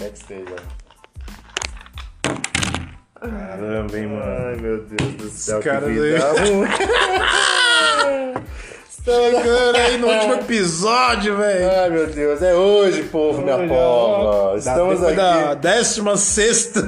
Backstage, 0.00 0.46
ó. 0.50 0.56
Caramba, 3.20 3.98
hein, 3.98 4.06
mano. 4.06 4.22
Ai, 4.24 4.56
meu 4.56 4.82
Deus 4.84 5.12
do 5.12 5.28
céu. 5.28 5.58
Os 5.58 5.64
caras 5.64 5.90
aí. 5.90 5.94
Chegando 9.04 9.76
aí 9.76 9.98
no 9.98 10.08
último 10.08 10.34
episódio, 10.34 11.36
velho. 11.36 11.70
Ai, 11.70 11.90
meu 11.90 12.06
Deus. 12.06 12.40
É 12.40 12.54
hoje, 12.54 13.02
povo, 13.04 13.42
minha 13.42 13.68
pova. 13.68 14.56
Estamos 14.56 15.04
aqui. 15.04 15.16
Da 15.16 15.52
décima 15.52 16.16
sexta. 16.16 16.80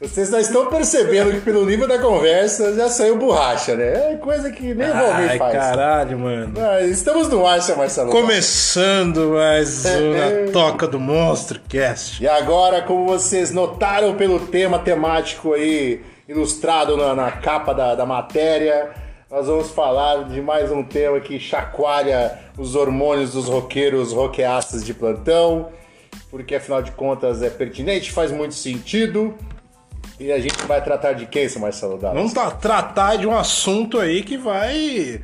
Vocês 0.00 0.30
já 0.30 0.40
estão 0.40 0.64
percebendo 0.64 1.30
que 1.30 1.42
pelo 1.42 1.66
nível 1.66 1.86
da 1.86 1.98
conversa 1.98 2.74
já 2.74 2.88
saiu 2.88 3.18
borracha, 3.18 3.76
né? 3.76 4.14
É 4.14 4.16
coisa 4.16 4.50
que 4.50 4.72
nem 4.72 4.88
o 4.88 4.92
Valmir 4.94 5.30
Ai, 5.32 5.36
faz. 5.36 5.52
caralho, 5.52 6.18
mano. 6.18 6.54
Ah, 6.58 6.80
estamos 6.80 7.28
no 7.28 7.46
ar, 7.46 7.60
seu 7.60 7.76
Marcelo. 7.76 8.10
Começando 8.10 9.32
mais 9.32 9.84
um 9.84 10.14
Na 10.46 10.52
Toca 10.52 10.88
do 10.88 10.98
Monstro 10.98 11.60
Cast. 11.68 12.22
E 12.22 12.26
agora, 12.26 12.80
como 12.80 13.04
vocês 13.04 13.52
notaram 13.52 14.14
pelo 14.14 14.40
tema 14.46 14.78
temático 14.78 15.52
aí, 15.52 16.02
ilustrado 16.26 16.96
na, 16.96 17.14
na 17.14 17.30
capa 17.32 17.74
da, 17.74 17.94
da 17.94 18.06
matéria, 18.06 18.92
nós 19.30 19.48
vamos 19.48 19.68
falar 19.68 20.24
de 20.30 20.40
mais 20.40 20.72
um 20.72 20.82
tema 20.82 21.20
que 21.20 21.38
chacoalha 21.38 22.38
os 22.56 22.74
hormônios 22.74 23.34
dos 23.34 23.48
roqueiros 23.48 24.14
roqueaças 24.14 24.82
de 24.82 24.94
plantão, 24.94 25.68
porque 26.30 26.54
afinal 26.54 26.80
de 26.80 26.90
contas 26.92 27.42
é 27.42 27.50
pertinente, 27.50 28.10
faz 28.10 28.32
muito 28.32 28.54
sentido. 28.54 29.34
E 30.20 30.30
a 30.30 30.38
gente 30.38 30.54
vai 30.66 30.84
tratar 30.84 31.14
de 31.14 31.24
quem, 31.24 31.48
seu 31.48 31.60
Marcelo 31.62 31.96
Dallas? 31.96 32.16
Vamos 32.18 32.32
tra- 32.34 32.50
tratar 32.50 33.16
de 33.16 33.26
um 33.26 33.34
assunto 33.34 33.98
aí 33.98 34.22
que 34.22 34.36
vai 34.36 35.22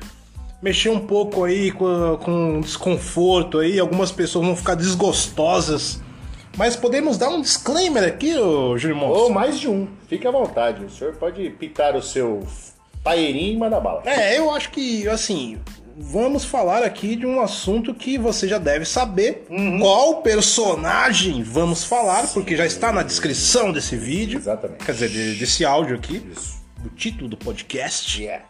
mexer 0.62 0.88
um 0.88 0.98
pouco 0.98 1.45
aí 1.45 1.70
com, 1.70 2.16
com 2.24 2.60
desconforto 2.62 3.59
aí. 3.59 3.79
Algumas 3.79 4.10
pessoas 4.10 4.46
vão 4.46 4.57
ficar 4.57 4.74
desgostosas. 4.74 6.01
Mas 6.57 6.74
podemos 6.74 7.18
dar 7.18 7.29
um 7.29 7.43
disclaimer 7.43 8.04
aqui, 8.04 8.35
ô 8.38 8.79
Júlio 8.79 8.98
Ou 9.04 9.29
mais 9.29 9.60
de 9.60 9.68
um. 9.68 9.87
Fique 10.09 10.26
à 10.26 10.30
vontade. 10.30 10.82
O 10.82 10.90
senhor 10.90 11.13
pode 11.16 11.51
pitar 11.51 11.95
o 11.95 12.01
seu 12.01 12.46
paeirinho 13.04 13.52
e 13.52 13.57
mandar 13.59 13.80
bala. 13.80 14.02
É, 14.07 14.38
eu 14.38 14.51
acho 14.51 14.70
que, 14.70 15.07
assim, 15.07 15.59
vamos 15.98 16.44
falar 16.44 16.82
aqui 16.82 17.16
de 17.16 17.26
um 17.26 17.40
assunto 17.40 17.94
que 17.94 18.18
você 18.18 18.46
já 18.46 18.58
deve 18.58 18.84
saber. 18.84 19.46
Uhum. 19.50 19.78
Qual 19.80 20.22
personagem 20.22 21.42
vamos 21.42 21.84
falar, 21.84 22.26
porque 22.28 22.56
já 22.56 22.66
está 22.66 22.92
na 22.92 23.02
descrição 23.02 23.72
desse 23.72 23.96
vídeo. 23.96 24.38
Exatamente. 24.38 24.84
Quer 24.84 24.92
dizer, 24.92 25.08
de- 25.08 25.34
desse 25.38 25.64
áudio 25.64 25.96
aqui. 25.96 26.22
Isso. 26.30 26.56
Do 26.78 26.90
título 26.90 27.28
do 27.28 27.36
podcast. 27.36 28.22
Yeah. 28.22 28.44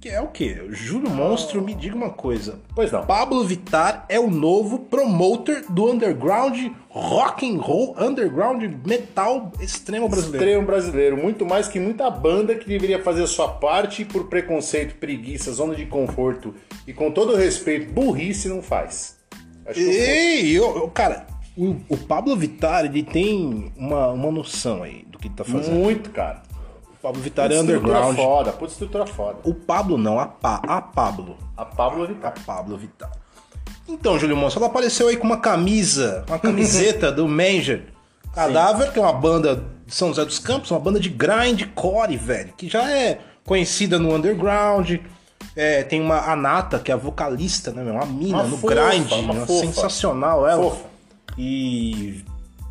Que 0.00 0.08
é 0.08 0.20
o 0.20 0.28
quê? 0.28 0.62
Júlio 0.70 1.10
Monstro, 1.10 1.60
me 1.60 1.74
diga 1.74 1.94
uma 1.94 2.08
coisa. 2.08 2.58
Pois 2.74 2.90
não. 2.90 3.04
Pablo 3.04 3.44
Vittar 3.44 4.06
é 4.08 4.18
o 4.18 4.30
novo 4.30 4.78
promoter 4.78 5.64
do 5.68 5.90
underground 5.90 6.56
rock 6.88 7.46
and 7.46 7.60
roll, 7.60 7.94
underground 7.98 8.62
metal 8.86 9.52
extremo 9.60 10.08
brasileiro. 10.08 10.44
Extremo 10.46 10.66
brasileiro, 10.66 11.16
muito 11.18 11.44
mais 11.44 11.68
que 11.68 11.78
muita 11.78 12.08
banda 12.08 12.54
que 12.54 12.66
deveria 12.66 13.02
fazer 13.02 13.24
a 13.24 13.26
sua 13.26 13.48
parte 13.48 14.00
e 14.00 14.04
por 14.06 14.24
preconceito, 14.28 14.94
preguiça, 14.94 15.52
zona 15.52 15.74
de 15.74 15.84
conforto 15.84 16.54
e 16.86 16.94
com 16.94 17.10
todo 17.10 17.34
o 17.34 17.36
respeito, 17.36 17.92
burrice 17.92 18.48
não 18.48 18.62
faz. 18.62 19.18
Acho 19.66 19.78
Ei, 19.80 20.50
eu, 20.56 20.76
eu- 20.78 20.88
cara, 20.88 21.26
o, 21.54 21.76
o 21.90 21.96
Pablo 21.98 22.34
Vittar, 22.36 22.86
ele 22.86 23.02
tem 23.02 23.70
uma, 23.76 24.08
uma 24.08 24.30
noção 24.32 24.82
aí 24.82 25.04
do 25.10 25.18
que 25.18 25.28
tá 25.28 25.44
fazendo. 25.44 25.74
muito, 25.74 26.08
cara. 26.08 26.42
Pablo 27.02 27.22
Vittar 27.22 27.46
é 27.46 27.48
Puta 27.48 27.60
estrutura 27.60 27.98
underground. 27.98 28.16
foda, 28.16 28.52
puta 28.52 28.72
estrutura 28.72 29.06
foda. 29.06 29.38
O 29.44 29.54
Pablo 29.54 29.96
não, 29.96 30.18
a, 30.20 30.26
pa, 30.26 30.60
a 30.66 30.82
Pablo. 30.82 31.36
A 31.56 31.64
Pablo 31.64 32.04
A 32.04 32.06
Vittar. 32.06 32.34
Pablo 32.44 32.76
Vittar. 32.76 33.10
Então, 33.88 34.18
Júlio 34.18 34.36
Monstro, 34.36 34.60
ela 34.62 34.70
apareceu 34.70 35.08
aí 35.08 35.16
com 35.16 35.26
uma 35.26 35.38
camisa, 35.38 36.24
uma 36.28 36.38
camiseta 36.38 37.10
do 37.10 37.26
Manger. 37.26 37.86
Cadáver, 38.34 38.92
que 38.92 38.98
é 38.98 39.02
uma 39.02 39.12
banda 39.12 39.64
de 39.86 39.94
São 39.94 40.08
José 40.08 40.24
dos 40.24 40.38
Campos, 40.38 40.70
uma 40.70 40.78
banda 40.78 41.00
de 41.00 41.08
grindcore, 41.08 42.16
velho, 42.16 42.52
que 42.56 42.68
já 42.68 42.88
é 42.90 43.18
conhecida 43.44 43.98
no 43.98 44.14
underground. 44.14 44.92
É, 45.56 45.82
tem 45.82 46.00
uma 46.00 46.30
Anata, 46.30 46.78
que 46.78 46.92
é 46.92 46.94
a 46.94 46.96
vocalista, 46.96 47.72
né, 47.72 47.82
meu? 47.82 47.94
Uma 47.94 48.06
mina 48.06 48.36
Uma 48.36 48.44
no 48.44 48.56
fofa, 48.56 48.74
grind, 48.74 49.10
uma 49.10 49.46
sensacional 49.46 50.46
ela. 50.46 50.62
Fofa. 50.62 50.84
E 51.36 52.22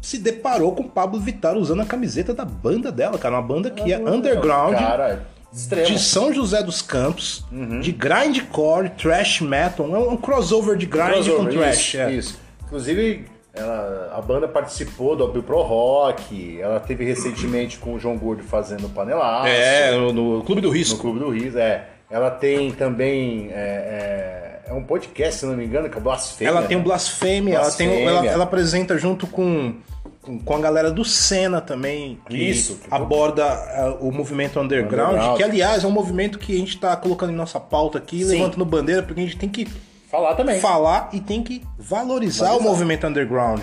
se 0.10 0.18
deparou 0.18 0.74
com 0.76 0.84
o 0.84 0.90
Pablo 0.90 1.20
Vittar 1.20 1.56
usando 1.56 1.82
a 1.82 1.86
camiseta 1.86 2.34
da 2.34 2.44
banda 2.46 2.92
dela, 2.92 3.18
cara. 3.18 3.36
Uma 3.36 3.42
banda 3.42 3.70
que 3.70 3.94
é 3.94 3.98
underground 4.00 4.76
Cara, 4.76 5.24
extremo. 5.54 5.86
de 5.88 6.00
São 6.00 6.34
José 6.34 6.64
dos 6.64 6.82
Campos, 6.82 7.46
de 7.82 7.92
grindcore, 7.92 8.90
thrash 8.92 9.42
metal, 9.42 9.96
é 9.96 10.00
um 10.00 10.18
crossover 10.18 10.76
de 10.78 10.86
grind 10.86 11.12
Crossover, 11.14 11.46
com 11.54 11.60
thrash. 11.60 11.80
Isso, 11.94 11.98
é. 11.98 12.12
isso. 12.14 12.40
Inclusive, 12.66 13.26
ela- 13.54 14.14
a 14.16 14.22
banda 14.22 14.48
participou 14.48 15.16
do 15.16 15.24
Abril 15.24 15.44
Pro 15.44 15.62
Rock, 15.62 16.60
ela 16.62 16.80
teve 16.80 17.04
recentemente 17.06 17.78
com 17.78 17.94
o 17.94 18.00
João 18.00 18.18
Gordo 18.18 18.44
fazendo 18.44 18.90
panelaço. 18.90 19.48
É, 19.48 19.92
no, 19.92 20.12
no 20.14 20.44
Clube 20.44 20.62
do 20.62 20.68
No 20.70 20.74
Risco. 20.74 21.00
Clube 21.00 21.20
do 21.20 21.30
Riso, 21.30 21.58
é. 21.58 21.86
Ela 22.12 22.32
tem 22.32 22.72
também. 22.72 23.50
É, 23.52 24.60
é- 24.66 24.70
é 24.70 24.74
um 24.74 24.84
podcast, 24.84 25.40
se 25.40 25.46
não 25.48 25.56
me 25.56 25.66
engano, 25.66 25.90
que 25.90 25.98
é 25.98 26.02
Blasfêmia. 26.02 26.52
Ela 26.52 26.62
tem 26.68 26.78
o 26.78 26.80
né? 26.80 26.86
Blasfêmia, 26.86 27.56
ela, 27.56 27.72
tem, 27.72 27.88
o- 27.88 27.92
Blasfêmia. 27.92 28.20
ela, 28.20 28.28
ela 28.36 28.44
apresenta 28.44 28.98
junto 29.00 29.26
com, 29.26 29.74
com, 30.22 30.40
com 30.40 30.56
a 30.56 30.60
galera 30.60 30.92
do 30.92 31.04
Senna 31.06 31.62
também, 31.62 32.20
que 32.28 32.38
Isso, 32.38 32.80
aborda 32.92 33.46
ah, 33.46 33.98
o 34.02 34.12
movimento 34.12 34.60
underground, 34.60 35.14
Underground. 35.14 35.38
que 35.38 35.44
aliás 35.44 35.84
é 35.84 35.88
um 35.88 35.92
movimento 35.92 36.38
que 36.40 36.54
a 36.54 36.58
gente 36.58 36.76
está 36.76 36.96
colocando 36.96 37.32
em 37.32 37.36
nossa 37.36 37.60
pauta 37.60 37.98
aqui, 37.98 38.24
Sim. 38.24 38.32
levantando 38.32 38.66
bandeira, 38.66 39.02
porque 39.04 39.22
a 39.22 39.24
gente 39.24 39.38
tem 39.38 39.50
que 39.50 39.68
Falar 40.10 40.36
também. 40.36 40.60
falar 40.60 41.10
e 41.14 41.20
tem 41.20 41.42
que 41.44 41.64
valorizar, 41.78 42.46
Valorizar. 42.48 42.68
o 42.68 42.72
movimento 42.72 43.08
underground. 43.08 43.62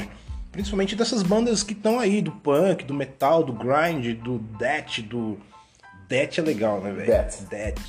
Principalmente 0.52 0.96
dessas 0.96 1.22
bandas 1.22 1.62
que 1.62 1.72
estão 1.74 1.98
aí, 2.00 2.22
do 2.22 2.30
punk, 2.32 2.84
do 2.84 2.94
metal, 2.94 3.42
do 3.42 3.52
grind, 3.52 4.14
do 4.22 4.38
death, 4.58 5.00
do... 5.00 5.38
Death 6.08 6.38
é 6.38 6.42
legal, 6.42 6.80
né, 6.80 6.92
velho? 6.92 7.06
Death. 7.06 7.42
Death. 7.50 7.80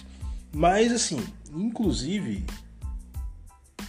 Mas, 0.51 0.91
assim, 0.91 1.23
inclusive, 1.55 2.43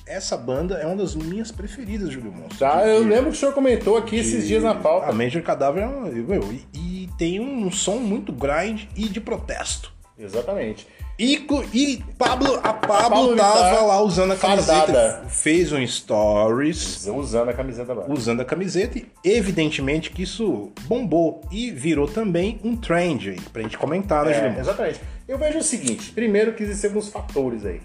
essa 0.06 0.36
banda 0.36 0.76
é 0.76 0.86
uma 0.86 0.96
das 0.96 1.14
minhas 1.14 1.50
preferidas, 1.52 2.10
Júlio 2.10 2.32
Monstro. 2.32 2.58
Tá, 2.58 2.86
eu 2.86 3.00
lembro 3.02 3.24
que 3.30 3.36
o 3.36 3.40
senhor 3.40 3.52
comentou 3.52 3.96
aqui 3.96 4.16
esses 4.16 4.46
dias 4.46 4.62
na 4.62 4.74
pauta. 4.74 5.06
A 5.08 5.12
Major 5.12 5.42
Cadáver 5.42 5.82
é 5.82 5.86
uma... 5.86 6.08
meu, 6.10 6.52
e, 6.52 6.66
e 6.74 7.08
tem 7.18 7.40
um 7.40 7.70
som 7.70 7.96
muito 7.96 8.32
grind 8.32 8.84
e 8.96 9.08
de 9.08 9.20
protesto. 9.20 9.92
Exatamente. 10.18 10.86
E, 11.18 11.44
e 11.74 12.04
Pablo, 12.16 12.56
a 12.62 12.72
Pablo, 12.72 12.86
Pablo 12.86 13.36
tava 13.36 13.64
Vittar 13.70 13.86
lá 13.86 14.00
usando 14.02 14.32
a 14.32 14.36
camiseta, 14.36 14.72
fardada. 14.76 15.28
fez 15.28 15.72
um 15.72 15.84
stories 15.86 17.06
Usando 17.06 17.48
a 17.48 17.52
camiseta 17.52 17.94
banda. 17.94 18.12
usando 18.12 18.40
a 18.40 18.44
camiseta 18.44 18.98
e 18.98 19.06
evidentemente 19.24 20.10
que 20.10 20.22
isso 20.22 20.70
bombou 20.84 21.40
e 21.50 21.70
virou 21.72 22.06
também 22.06 22.60
um 22.62 22.76
trend 22.76 23.30
aí 23.30 23.40
pra 23.52 23.62
gente 23.62 23.76
comentar, 23.78 24.24
né, 24.24 24.30
É, 24.30 24.34
Juliano? 24.34 24.60
exatamente. 24.60 25.00
Eu 25.26 25.38
vejo 25.38 25.58
o 25.58 25.62
seguinte: 25.62 26.12
primeiro 26.12 26.52
que 26.54 26.62
existem 26.62 26.88
alguns 26.88 27.08
fatores 27.08 27.64
aí. 27.64 27.80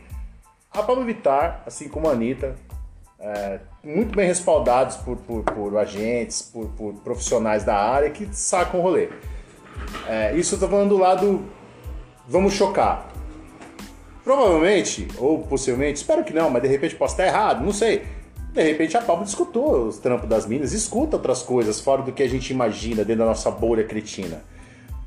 A 0.74 0.82
Pablo 0.82 1.06
Vittar, 1.06 1.62
assim 1.68 1.88
como 1.88 2.08
a 2.10 2.14
Anitta, 2.14 2.56
é, 3.20 3.60
muito 3.84 4.16
bem 4.16 4.26
respaldados 4.26 4.98
por, 4.98 5.18
por, 5.18 5.44
por 5.44 5.78
agentes, 5.78 6.42
por, 6.42 6.68
por 6.70 6.96
profissionais 6.96 7.64
da 7.64 7.76
área 7.76 8.10
que 8.10 8.28
sacam 8.32 8.80
o 8.80 8.84
rolê. 8.84 9.10
É, 10.08 10.36
isso 10.36 10.56
eu 10.56 10.60
tô 10.60 10.68
falando 10.68 10.90
do 10.90 10.98
lado. 10.98 11.46
Vamos 12.28 12.54
chocar. 12.54 13.08
Provavelmente, 14.24 15.08
ou 15.18 15.44
possivelmente, 15.44 15.98
espero 15.98 16.24
que 16.24 16.34
não, 16.34 16.50
mas 16.50 16.64
de 16.64 16.68
repente 16.68 16.96
posso 16.96 17.14
estar 17.14 17.28
errado, 17.28 17.64
não 17.64 17.74
sei. 17.74 18.08
De 18.52 18.64
repente 18.64 18.98
a 18.98 19.02
Pablo 19.02 19.26
escutou 19.26 19.88
os 19.88 20.00
trampos 20.00 20.28
das 20.28 20.48
minas, 20.48 20.74
escuta 20.74 21.18
outras 21.18 21.44
coisas 21.44 21.80
fora 21.80 22.02
do 22.02 22.12
que 22.12 22.24
a 22.24 22.30
gente 22.30 22.52
imagina 22.52 23.04
dentro 23.04 23.24
da 23.24 23.26
nossa 23.26 23.52
bolha 23.52 23.84
cretina. 23.84 24.44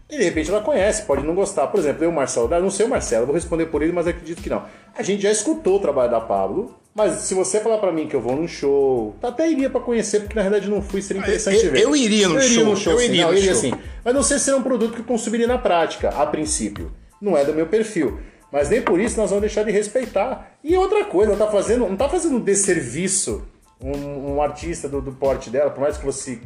E 0.09 0.17
de 0.19 0.23
repente 0.25 0.51
ela 0.51 0.61
conhece, 0.61 1.03
pode 1.03 1.25
não 1.27 1.35
gostar. 1.35 1.67
Por 1.67 1.81
exemplo, 1.81 2.05
eu, 2.05 2.13
Marcelo, 2.13 2.49
eu 2.53 2.63
não 2.63 2.71
sei 2.71 2.87
o 2.87 2.89
Marcelo, 2.89 3.23
eu 3.23 3.27
vou 3.27 3.35
responder 3.35 3.67
por 3.67 3.83
ele, 3.83 3.93
mas 3.93 4.07
acredito 4.07 4.41
que 4.41 4.49
não. 4.49 4.63
A 4.97 5.03
gente 5.03 5.23
já 5.23 5.31
escutou 5.33 5.77
o 5.77 5.81
trabalho 5.81 6.11
da 6.11 6.21
Pablo, 6.21 6.77
mas 6.95 7.15
se 7.23 7.35
você 7.35 7.59
falar 7.61 7.79
pra 7.79 7.91
mim 7.91 8.07
que 8.07 8.15
eu 8.15 8.21
vou 8.21 8.37
num 8.37 8.47
show, 8.47 9.17
até 9.21 9.51
iria 9.51 9.69
pra 9.69 9.81
conhecer, 9.81 10.21
porque 10.21 10.37
na 10.37 10.43
verdade 10.43 10.71
não 10.71 10.81
fui, 10.81 11.03
seria 11.03 11.21
interessante 11.23 11.67
eu- 11.67 11.73
ver. 11.73 11.81
eu 11.83 11.97
iria 11.97 12.29
no 12.29 12.41
show, 12.41 12.69
eu 12.93 12.99
sim, 12.99 13.05
iria 13.07 13.23
não, 13.25 13.31
no 13.33 13.37
eu 13.37 13.43
iria 13.43 13.53
show. 13.53 13.61
sim. 13.63 13.73
Mas 14.05 14.15
não 14.15 14.23
sei 14.23 14.39
se 14.39 14.45
será 14.45 14.57
um 14.59 14.63
produto 14.63 14.95
que 14.95 15.01
eu 15.01 15.05
consumiria 15.05 15.47
na 15.49 15.59
prática, 15.59 16.11
a 16.11 16.25
princípio. 16.25 16.93
Não 17.21 17.37
é 17.37 17.45
do 17.45 17.53
meu 17.53 17.67
perfil. 17.67 18.21
Mas 18.53 18.71
nem 18.71 18.81
por 18.81 19.01
isso 19.01 19.17
nós 19.19 19.31
vamos 19.31 19.41
deixar 19.41 19.65
de 19.65 19.73
respeitar. 19.73 20.53
E 20.63 20.77
outra 20.77 21.05
coisa, 21.05 21.33
ela 21.33 21.45
tá 21.47 21.51
fazendo, 21.51 21.81
não 21.81 21.97
tá 21.97 22.09
fazendo 22.09 22.37
um 22.37 22.41
desserviço 22.41 23.43
um, 23.83 24.35
um 24.37 24.41
artista 24.43 24.89
do, 24.89 25.03
do 25.03 25.11
porte 25.13 25.51
dela, 25.51 25.71
por 25.71 25.81
mais 25.81 25.99
que 25.99 26.05
você 26.07 26.39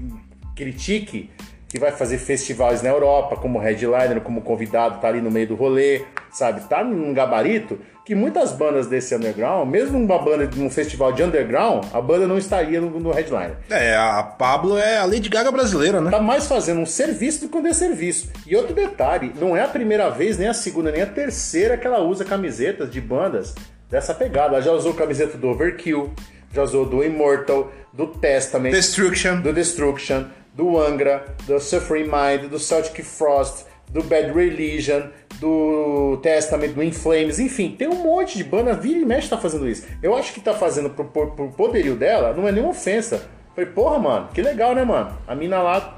critique, 0.56 1.30
que 1.70 1.78
vai 1.78 1.92
fazer 1.92 2.18
festivais 2.18 2.82
na 2.82 2.90
Europa, 2.90 3.36
como 3.36 3.58
headliner, 3.58 4.20
como 4.20 4.42
convidado, 4.42 5.00
tá 5.00 5.06
ali 5.06 5.20
no 5.20 5.30
meio 5.30 5.46
do 5.46 5.54
rolê, 5.54 6.02
sabe? 6.28 6.62
Tá 6.62 6.82
num 6.82 7.14
gabarito 7.14 7.78
que 8.04 8.12
muitas 8.12 8.50
bandas 8.50 8.88
desse 8.88 9.14
underground, 9.14 9.70
mesmo 9.70 9.96
uma 9.96 10.18
banda 10.18 10.48
de 10.48 10.60
um 10.60 10.68
festival 10.68 11.12
de 11.12 11.22
underground, 11.22 11.84
a 11.92 12.00
banda 12.00 12.26
não 12.26 12.36
estaria 12.36 12.80
no, 12.80 12.98
no 12.98 13.12
headliner. 13.12 13.56
É, 13.70 13.94
a 13.94 14.20
Pablo 14.20 14.76
é 14.76 14.98
a 14.98 15.04
Lady 15.04 15.28
Gaga 15.28 15.52
brasileira, 15.52 16.00
né? 16.00 16.10
Tá 16.10 16.18
mais 16.18 16.48
fazendo 16.48 16.80
um 16.80 16.86
serviço 16.86 17.42
do 17.42 17.48
que 17.48 17.56
um 17.56 17.62
desserviço. 17.62 18.32
E 18.44 18.56
outro 18.56 18.74
detalhe, 18.74 19.32
não 19.40 19.56
é 19.56 19.62
a 19.62 19.68
primeira 19.68 20.10
vez, 20.10 20.36
nem 20.36 20.48
a 20.48 20.54
segunda, 20.54 20.90
nem 20.90 21.02
a 21.02 21.06
terceira 21.06 21.76
que 21.76 21.86
ela 21.86 22.00
usa 22.00 22.24
camisetas 22.24 22.90
de 22.90 23.00
bandas 23.00 23.54
dessa 23.88 24.12
pegada. 24.12 24.54
Ela 24.54 24.62
já 24.62 24.72
usou 24.72 24.92
camiseta 24.92 25.38
do 25.38 25.46
Overkill, 25.46 26.12
já 26.52 26.62
usou 26.62 26.84
do 26.84 27.02
Immortal, 27.04 27.70
do 27.92 28.06
Testament, 28.06 28.70
Destruction. 28.72 29.40
do 29.40 29.52
Destruction, 29.52 30.24
do 30.54 30.78
Angra, 30.78 31.24
do 31.46 31.58
Suffering 31.60 32.04
Mind, 32.04 32.50
do 32.50 32.58
Celtic 32.58 33.02
Frost, 33.04 33.64
do 33.88 34.02
Bad 34.02 34.32
Religion, 34.32 35.02
do 35.40 36.18
Testament, 36.22 36.68
do 36.72 36.82
In 36.82 36.92
Flames, 36.92 37.38
enfim, 37.38 37.74
tem 37.76 37.88
um 37.88 38.02
monte 38.02 38.36
de 38.36 38.44
banda, 38.44 38.72
vira 38.74 39.00
e 39.00 39.04
mexe 39.04 39.28
tá 39.28 39.38
fazendo 39.38 39.68
isso. 39.68 39.86
Eu 40.02 40.14
acho 40.16 40.32
que 40.32 40.40
tá 40.40 40.54
fazendo 40.54 40.90
pro, 40.90 41.04
pro, 41.06 41.32
pro 41.32 41.48
poderio 41.50 41.96
dela, 41.96 42.32
não 42.32 42.46
é 42.46 42.52
nenhuma 42.52 42.70
ofensa. 42.72 43.26
Falei, 43.54 43.68
porra, 43.70 43.98
mano, 43.98 44.28
que 44.32 44.40
legal, 44.42 44.74
né, 44.74 44.84
mano? 44.84 45.10
A 45.26 45.34
mina 45.34 45.60
lá. 45.60 45.96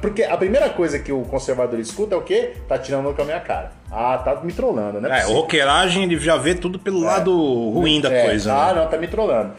Porque 0.00 0.22
a 0.22 0.34
primeira 0.38 0.70
coisa 0.70 0.98
que 0.98 1.12
o 1.12 1.20
conservador 1.24 1.78
escuta 1.78 2.14
é 2.14 2.18
o 2.18 2.22
quê? 2.22 2.54
Tá 2.66 2.78
tirando 2.78 3.14
com 3.14 3.20
a 3.20 3.24
minha 3.26 3.40
cara. 3.40 3.72
Ah, 3.92 4.16
tá 4.16 4.36
me 4.42 4.50
trollando, 4.50 4.98
né? 4.98 5.20
É, 5.20 5.24
roqueiragem 5.24 6.04
ele 6.04 6.18
já 6.18 6.38
vê 6.38 6.54
tudo 6.54 6.78
pelo 6.78 7.00
lado 7.00 7.30
ruim 7.70 8.00
da 8.00 8.10
É, 8.10 8.24
coisa. 8.24 8.54
Ah, 8.54 8.72
né? 8.72 8.80
não, 8.80 8.88
tá 8.88 8.96
me 8.96 9.06
trollando. 9.06 9.52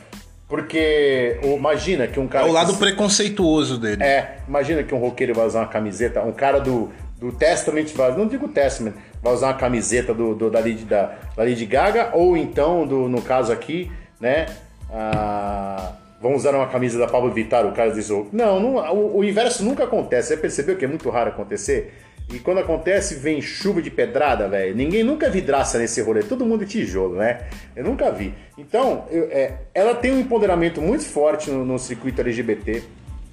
Porque 0.48 1.40
imagina 1.44 2.08
que 2.08 2.20
um 2.20 2.26
É 2.26 2.28
cara. 2.28 2.46
o 2.46 2.52
lado 2.52 2.74
que, 2.74 2.80
preconceituoso 2.80 3.78
dele. 3.80 4.04
É, 4.04 4.38
imagina 4.48 4.84
que 4.84 4.94
um 4.94 5.00
roqueiro 5.00 5.34
vai 5.34 5.46
usar 5.46 5.62
uma 5.62 5.68
camiseta, 5.68 6.22
um 6.22 6.32
cara 6.32 6.60
do, 6.60 6.92
do 7.20 7.32
Testament, 7.32 7.88
vai, 7.96 8.16
não 8.16 8.28
digo 8.28 8.48
Testament, 8.48 8.94
vai 9.24 9.34
usar 9.34 9.48
uma 9.48 9.54
camiseta 9.56 10.14
do, 10.14 10.36
do- 10.36 10.52
da, 10.52 10.60
Lady, 10.60 10.86
da, 10.86 11.16
da 11.36 11.44
Lady 11.44 11.66
Gaga, 11.66 12.12
ou 12.14 12.38
então, 12.38 12.86
do, 12.86 13.10
no 13.10 13.22
caso 13.24 13.52
aqui, 13.52 13.92
né? 14.20 14.46
ah, 14.94 15.94
vão 16.22 16.36
usar 16.36 16.54
uma 16.56 16.68
camisa 16.68 16.98
da 17.00 17.08
Pablo 17.08 17.32
Vittar, 17.32 17.66
o 17.66 17.72
cara 17.72 17.92
diz. 17.92 18.10
"Oh, 18.10 18.28
Não, 18.32 18.60
não 18.60 18.76
o, 18.96 19.18
o 19.18 19.24
inverso 19.24 19.64
nunca 19.64 19.84
acontece. 19.84 20.30
Você 20.30 20.38
percebeu 20.38 20.76
que 20.78 20.86
é 20.86 20.88
muito 20.88 21.10
raro 21.10 21.30
acontecer? 21.32 21.94
E 22.33 22.39
quando 22.39 22.60
acontece, 22.60 23.16
vem 23.16 23.42
chuva 23.42 23.81
de 23.81 23.92
pedrada, 23.92 24.48
velho. 24.50 24.75
Ninguém 24.75 25.04
nunca 25.04 25.30
vidraça 25.30 25.77
nesse 25.77 26.01
rolê. 26.01 26.24
Todo 26.24 26.45
mundo 26.45 26.66
tijolo, 26.66 27.16
né? 27.18 27.42
Eu 27.75 27.83
nunca 27.83 28.12
vi. 28.12 28.33
Então, 28.57 29.06
eu- 29.12 29.30
é, 29.31 29.60
ela 29.74 29.94
tem 29.94 30.12
um 30.12 30.19
empoderamento 30.19 30.81
muito 30.81 31.06
forte 31.06 31.51
no, 31.51 31.63
no 31.63 31.77
circuito 31.77 32.22
LGBT. 32.22 32.83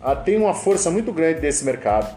Ela 0.00 0.16
tem 0.16 0.36
uma 0.36 0.52
força 0.52 0.90
muito 0.90 1.10
grande 1.12 1.40
desse 1.40 1.64
mercado. 1.64 2.16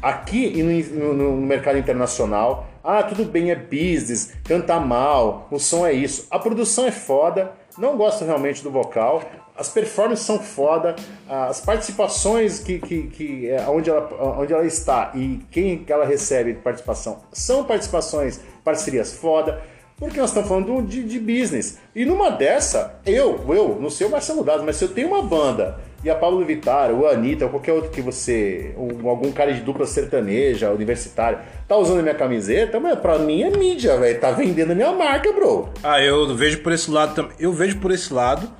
Aqui 0.00 0.52
e 0.54 0.62
no, 0.62 1.12
no- 1.14 1.36
no 1.36 1.46
mercado 1.46 1.78
internacional, 1.78 2.68
ah, 2.82 3.02
tudo 3.02 3.24
bem, 3.24 3.50
é 3.50 3.56
business, 3.56 4.34
canta 4.44 4.78
mal, 4.78 5.48
o 5.50 5.58
som 5.58 5.86
é 5.86 5.92
isso. 5.92 6.26
A 6.30 6.38
produção 6.38 6.86
é 6.86 6.92
foda, 6.92 7.52
não 7.78 7.96
gosto 7.96 8.24
realmente 8.24 8.62
do 8.62 8.70
vocal, 8.70 9.22
as 9.56 9.68
performances 9.68 10.24
são 10.24 10.38
foda, 10.38 10.96
as 11.28 11.60
participações 11.60 12.58
que, 12.58 12.78
que, 12.78 13.02
que 13.08 13.50
é, 13.50 13.66
onde, 13.68 13.88
ela, 13.88 14.38
onde 14.38 14.52
ela 14.52 14.66
está 14.66 15.12
e 15.14 15.40
quem 15.50 15.84
que 15.84 15.92
ela 15.92 16.04
recebe 16.04 16.54
de 16.54 16.60
participação 16.60 17.22
são 17.32 17.64
participações, 17.64 18.40
parcerias 18.64 19.14
foda. 19.14 19.62
Porque 19.96 20.18
nós 20.18 20.30
estamos 20.30 20.48
falando 20.48 20.82
de, 20.82 21.04
de 21.04 21.20
business. 21.20 21.78
E 21.94 22.04
numa 22.04 22.30
dessa, 22.30 23.00
eu, 23.06 23.40
eu, 23.54 23.78
não 23.80 23.88
sei 23.88 24.08
o 24.08 24.10
Marcelo 24.10 24.42
Dados, 24.42 24.64
mas 24.64 24.76
se 24.76 24.84
eu 24.84 24.88
tenho 24.88 25.06
uma 25.06 25.22
banda 25.22 25.78
e 26.04 26.10
a 26.10 26.14
Pablo 26.14 26.44
Vittar, 26.44 26.90
ou 26.90 27.08
a 27.08 27.12
Anitta, 27.12 27.46
ou 27.46 27.50
qualquer 27.50 27.72
outro 27.72 27.90
que 27.90 28.02
você. 28.02 28.74
Algum 28.76 29.32
cara 29.32 29.54
de 29.54 29.62
dupla 29.62 29.86
sertaneja, 29.86 30.70
universitário, 30.70 31.38
tá 31.66 31.76
usando 31.76 32.00
a 32.00 32.02
minha 32.02 32.14
camiseta, 32.14 32.78
mas 32.78 32.98
pra 32.98 33.18
mim 33.18 33.42
é 33.42 33.50
mídia, 33.50 33.96
velho. 33.96 34.20
Tá 34.20 34.30
vendendo 34.30 34.72
a 34.72 34.74
minha 34.74 34.92
marca, 34.92 35.32
bro. 35.32 35.70
Ah, 35.82 36.00
eu 36.00 36.36
vejo 36.36 36.62
por 36.62 36.72
esse 36.72 36.90
lado 36.90 37.14
também. 37.14 37.32
Eu 37.40 37.52
vejo 37.54 37.78
por 37.78 37.90
esse 37.90 38.12
lado 38.12 38.50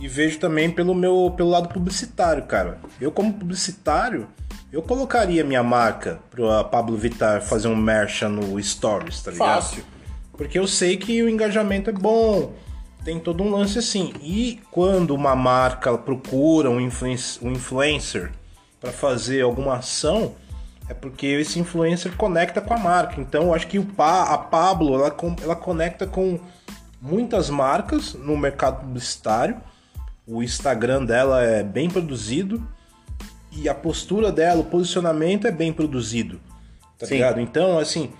e 0.00 0.08
vejo 0.08 0.38
também 0.38 0.70
pelo 0.70 0.94
meu 0.94 1.34
pelo 1.36 1.50
lado 1.50 1.68
publicitário, 1.68 2.44
cara. 2.44 2.78
Eu 2.98 3.12
como 3.12 3.34
publicitário, 3.34 4.26
eu 4.72 4.80
colocaria 4.80 5.44
minha 5.44 5.62
marca 5.62 6.18
pro 6.30 6.48
Pablo 6.64 6.96
Vittar 6.96 7.42
fazer 7.42 7.68
um 7.68 7.76
merchan 7.76 8.30
no 8.30 8.62
Stories, 8.62 9.22
tá 9.22 9.30
ligado? 9.30 9.62
Fácil. 9.62 9.84
Porque 10.32 10.58
eu 10.58 10.66
sei 10.66 10.96
que 10.96 11.22
o 11.22 11.28
engajamento 11.28 11.90
é 11.90 11.92
bom, 11.92 12.52
tem 13.06 13.20
todo 13.20 13.40
um 13.40 13.52
lance 13.52 13.78
assim. 13.78 14.12
E 14.20 14.60
quando 14.72 15.14
uma 15.14 15.36
marca 15.36 15.96
procura 15.96 16.68
um, 16.68 16.80
influen- 16.80 17.16
um 17.40 17.52
influencer 17.52 18.32
para 18.80 18.90
fazer 18.90 19.42
alguma 19.42 19.76
ação, 19.76 20.34
é 20.88 20.92
porque 20.92 21.24
esse 21.24 21.60
influencer 21.60 22.16
conecta 22.16 22.60
com 22.60 22.74
a 22.74 22.78
marca. 22.78 23.20
Então 23.20 23.44
eu 23.44 23.54
acho 23.54 23.68
que 23.68 23.78
o 23.78 23.86
pa, 23.86 24.24
a 24.24 24.36
Pablo 24.36 24.96
ela, 24.96 25.16
ela 25.40 25.54
conecta 25.54 26.04
com 26.04 26.40
muitas 27.00 27.48
marcas 27.48 28.12
no 28.14 28.36
mercado 28.36 28.80
publicitário. 28.80 29.56
O 30.26 30.42
Instagram 30.42 31.04
dela 31.04 31.40
é 31.44 31.62
bem 31.62 31.88
produzido 31.88 32.60
e 33.52 33.68
a 33.68 33.74
postura 33.74 34.32
dela, 34.32 34.62
o 34.62 34.64
posicionamento 34.64 35.46
é 35.46 35.52
bem 35.52 35.72
produzido. 35.72 36.40
Tá 36.98 37.06
Sim. 37.06 37.14
ligado? 37.14 37.40
Então, 37.40 37.78
assim, 37.78 38.10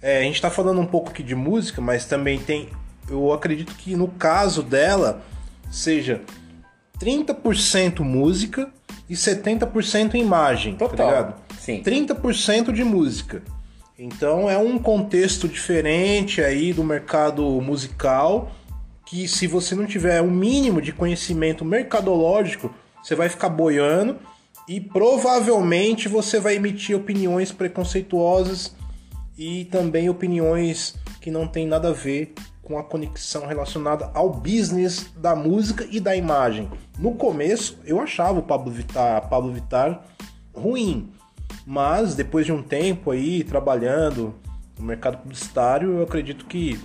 é, 0.00 0.20
a 0.20 0.22
gente 0.22 0.40
tá 0.40 0.48
falando 0.48 0.80
um 0.80 0.86
pouco 0.86 1.10
aqui 1.10 1.22
de 1.22 1.34
música, 1.34 1.82
mas 1.82 2.06
também 2.06 2.38
tem. 2.38 2.70
Eu 3.10 3.32
acredito 3.32 3.74
que 3.74 3.96
no 3.96 4.08
caso 4.08 4.62
dela 4.62 5.22
seja 5.70 6.20
30% 7.00 8.00
música 8.00 8.70
e 9.08 9.14
70% 9.14 10.14
imagem. 10.14 10.76
Tá 10.76 10.88
Total. 10.88 11.08
ligado? 11.08 11.34
Sim. 11.58 11.82
30% 11.82 12.72
de 12.72 12.84
música. 12.84 13.42
Então 13.98 14.48
é 14.48 14.56
um 14.56 14.78
contexto 14.78 15.48
diferente 15.48 16.40
aí 16.40 16.72
do 16.72 16.84
mercado 16.84 17.42
musical 17.60 18.52
que 19.04 19.26
se 19.26 19.46
você 19.46 19.74
não 19.74 19.86
tiver 19.86 20.22
um 20.22 20.30
mínimo 20.30 20.80
de 20.80 20.92
conhecimento 20.92 21.64
mercadológico, 21.64 22.72
você 23.02 23.16
vai 23.16 23.28
ficar 23.28 23.48
boiando 23.48 24.16
e 24.68 24.80
provavelmente 24.80 26.08
você 26.08 26.38
vai 26.38 26.54
emitir 26.54 26.96
opiniões 26.96 27.50
preconceituosas 27.50 28.72
e 29.36 29.64
também 29.64 30.08
opiniões 30.08 30.94
que 31.20 31.30
não 31.30 31.46
tem 31.48 31.66
nada 31.66 31.88
a 31.88 31.92
ver 31.92 32.32
com 32.62 32.78
a 32.78 32.84
conexão 32.84 33.46
relacionada 33.46 34.10
ao 34.14 34.30
business 34.30 35.10
da 35.16 35.34
música 35.34 35.86
e 35.90 35.98
da 35.98 36.14
imagem. 36.14 36.70
No 36.98 37.14
começo, 37.14 37.78
eu 37.84 38.00
achava 38.00 38.38
o 38.38 38.42
Pablo 38.42 38.70
Vittar, 38.70 39.28
Pablo 39.28 39.52
Vittar 39.52 40.02
ruim, 40.54 41.10
mas 41.66 42.14
depois 42.14 42.46
de 42.46 42.52
um 42.52 42.62
tempo 42.62 43.10
aí 43.10 43.42
trabalhando 43.44 44.34
no 44.78 44.84
mercado 44.84 45.18
publicitário, 45.18 45.98
eu 45.98 46.02
acredito 46.02 46.46
que 46.46 46.80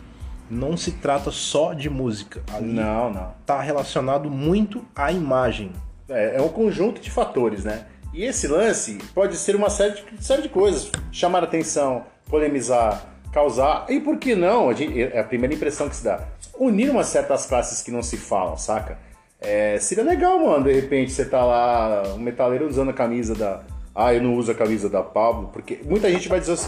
não 0.49 0.77
se 0.77 0.91
trata 0.91 1.31
só 1.31 1.73
de 1.73 1.89
música. 1.89 2.43
Ali 2.53 2.73
Não, 2.73 3.11
não. 3.11 3.33
tá 3.45 3.61
relacionado 3.61 4.29
muito 4.29 4.85
à 4.95 5.11
imagem. 5.11 5.71
É, 6.07 6.37
é 6.37 6.41
um 6.41 6.49
conjunto 6.49 7.01
de 7.01 7.09
fatores, 7.09 7.63
né? 7.63 7.85
E 8.13 8.23
esse 8.23 8.47
lance 8.47 8.99
pode 9.13 9.35
ser 9.35 9.55
uma 9.55 9.69
série 9.69 9.93
de, 9.95 10.23
série 10.23 10.43
de 10.43 10.49
coisas. 10.49 10.91
Chamar 11.11 11.43
atenção, 11.43 12.03
polemizar, 12.29 13.14
causar. 13.35 13.85
E 13.89 13.99
por 13.99 14.17
que 14.17 14.33
não? 14.33 14.69
A 14.69 14.73
gente- 14.73 14.99
é 15.03 15.19
a 15.19 15.23
primeira 15.23 15.53
impressão 15.53 15.87
que 15.89 15.95
se 15.95 16.03
dá. 16.03 16.21
Unir 16.57 16.89
umas 16.89 17.07
certas 17.07 17.45
classes 17.45 17.81
que 17.83 17.91
não 17.91 18.01
se 18.01 18.15
falam, 18.17 18.55
saca? 18.57 18.97
É, 19.41 19.77
seria 19.77 20.03
legal, 20.03 20.39
mano, 20.39 20.63
de 20.63 20.71
repente 20.73 21.11
você 21.11 21.25
tá 21.25 21.43
lá, 21.43 22.03
um 22.15 22.19
metaleiro 22.19 22.65
usando 22.67 22.89
a 22.89 22.93
camisa 22.93 23.35
da. 23.35 23.61
Ah, 23.93 24.13
eu 24.13 24.21
não 24.23 24.35
uso 24.35 24.51
a 24.51 24.55
camisa 24.55 24.89
da 24.89 25.01
Pablo, 25.03 25.49
porque 25.53 25.79
muita 25.85 26.09
gente 26.09 26.27
vai 26.29 26.39
dizer 26.39 26.53
assim. 26.53 26.67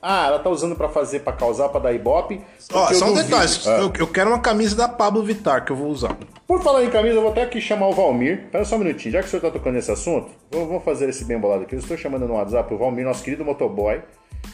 Ah, 0.00 0.26
ela 0.28 0.38
tá 0.38 0.48
usando 0.48 0.76
pra 0.76 0.88
fazer, 0.88 1.20
pra 1.20 1.32
causar, 1.32 1.68
pra 1.70 1.80
dar 1.80 1.92
ibope. 1.92 2.40
Ó, 2.72 2.86
só 2.92 3.06
um 3.06 3.14
detalhe, 3.14 3.50
Ah. 3.66 3.78
eu, 3.80 3.92
eu 3.98 4.06
quero 4.06 4.30
uma 4.30 4.38
camisa 4.40 4.76
da 4.76 4.88
Pablo 4.88 5.22
Vittar 5.24 5.64
que 5.64 5.72
eu 5.72 5.76
vou 5.76 5.88
usar. 5.88 6.16
Por 6.46 6.62
falar 6.62 6.84
em 6.84 6.90
camisa, 6.90 7.16
eu 7.16 7.22
vou 7.22 7.30
até 7.32 7.42
aqui 7.42 7.60
chamar 7.60 7.88
o 7.88 7.92
Valmir. 7.92 8.44
Espera 8.44 8.64
só 8.64 8.76
um 8.76 8.78
minutinho, 8.80 9.12
já 9.12 9.20
que 9.20 9.26
o 9.26 9.30
senhor 9.30 9.44
está 9.44 9.50
tocando 9.58 9.74
nesse 9.74 9.90
assunto, 9.90 10.28
vou 10.52 10.78
fazer 10.80 11.08
esse 11.08 11.24
bem 11.24 11.38
bolado 11.38 11.62
aqui. 11.62 11.74
Eu 11.74 11.80
estou 11.80 11.96
chamando 11.96 12.26
no 12.28 12.34
WhatsApp 12.34 12.72
o 12.72 12.78
Valmir, 12.78 13.04
nosso 13.04 13.24
querido 13.24 13.44
motoboy. 13.44 14.00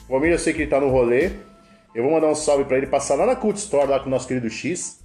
O 0.08 0.12
Valmir, 0.12 0.32
eu 0.32 0.38
sei 0.38 0.52
que 0.54 0.62
ele 0.62 0.70
tá 0.70 0.80
no 0.80 0.88
rolê. 0.88 1.30
Eu 1.94 2.02
vou 2.02 2.12
mandar 2.12 2.26
um 2.26 2.34
salve 2.34 2.64
para 2.64 2.76
ele, 2.76 2.88
passar 2.88 3.14
lá 3.14 3.24
na 3.24 3.36
Cult 3.36 3.56
Store, 3.56 3.86
lá 3.86 4.00
com 4.00 4.06
o 4.06 4.10
nosso 4.10 4.26
querido 4.26 4.50
X. 4.50 5.00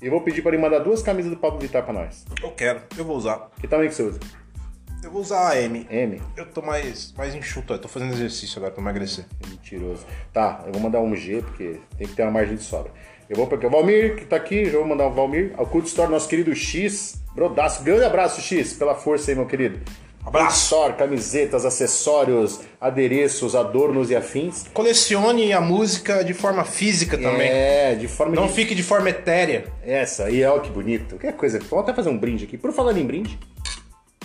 E 0.00 0.08
vou 0.08 0.20
pedir 0.20 0.42
para 0.42 0.52
ele 0.52 0.62
mandar 0.62 0.78
duas 0.78 1.02
camisas 1.02 1.30
do 1.30 1.36
Pablo 1.36 1.58
Vittar 1.58 1.84
para 1.84 1.92
nós. 1.92 2.24
Eu 2.42 2.52
quero, 2.52 2.82
eu 2.96 3.04
vou 3.04 3.16
usar. 3.16 3.50
Que 3.60 3.66
tamanho 3.66 3.88
que 3.88 3.96
você 3.96 4.02
usa? 4.02 4.20
Eu 5.02 5.10
vou 5.10 5.20
usar 5.20 5.48
a 5.48 5.60
M. 5.60 5.84
M? 5.90 6.22
Eu 6.36 6.46
tô 6.46 6.62
mais, 6.62 7.12
mais 7.16 7.34
enxuto, 7.34 7.72
eu 7.72 7.78
tô 7.80 7.88
fazendo 7.88 8.12
exercício 8.12 8.58
agora 8.58 8.72
pra 8.72 8.80
emagrecer. 8.80 9.24
Mentiroso. 9.48 10.06
Tá, 10.32 10.62
eu 10.66 10.72
vou 10.72 10.80
mandar 10.80 11.00
um 11.00 11.16
G, 11.16 11.42
porque 11.42 11.80
tem 11.98 12.06
que 12.06 12.14
ter 12.14 12.22
uma 12.22 12.30
margem 12.30 12.54
de 12.54 12.62
sobra. 12.62 12.92
Eu 13.28 13.36
vou 13.36 13.48
porque 13.48 13.66
o 13.66 13.70
Valmir, 13.70 14.14
que 14.16 14.24
tá 14.24 14.36
aqui, 14.36 14.66
já 14.66 14.78
vou 14.78 14.86
mandar 14.86 15.08
o 15.08 15.12
Valmir. 15.12 15.52
Ao 15.56 15.66
Cult 15.66 15.88
Store, 15.88 16.10
nosso 16.10 16.28
querido 16.28 16.54
X. 16.54 17.20
Brodaço. 17.34 17.82
Grande 17.82 18.04
abraço, 18.04 18.40
X, 18.40 18.74
pela 18.74 18.94
força 18.94 19.32
aí, 19.32 19.34
meu 19.34 19.46
querido. 19.46 19.80
Abraço. 20.24 20.64
Store, 20.64 20.94
camisetas, 20.94 21.64
acessórios, 21.64 22.60
adereços, 22.80 23.54
adornos 23.54 24.10
e 24.10 24.16
afins. 24.16 24.66
Colecione 24.72 25.52
a 25.52 25.60
música 25.60 26.24
de 26.24 26.32
forma 26.32 26.64
física 26.64 27.18
também. 27.18 27.48
É, 27.48 27.94
de 27.94 28.06
forma 28.06 28.34
Não 28.34 28.46
de... 28.46 28.52
fique 28.52 28.74
de 28.74 28.82
forma 28.82 29.10
etérea. 29.10 29.64
Essa, 29.84 30.30
e 30.30 30.44
olha 30.44 30.60
que 30.60 30.70
bonito. 30.70 31.16
Que 31.16 31.32
coisa. 31.32 31.58
Vamos 31.68 31.84
até 31.84 31.94
fazer 31.94 32.08
um 32.08 32.16
brinde 32.16 32.44
aqui. 32.44 32.56
Por 32.56 32.72
falar 32.72 32.96
em 32.96 33.04
brinde. 33.04 33.38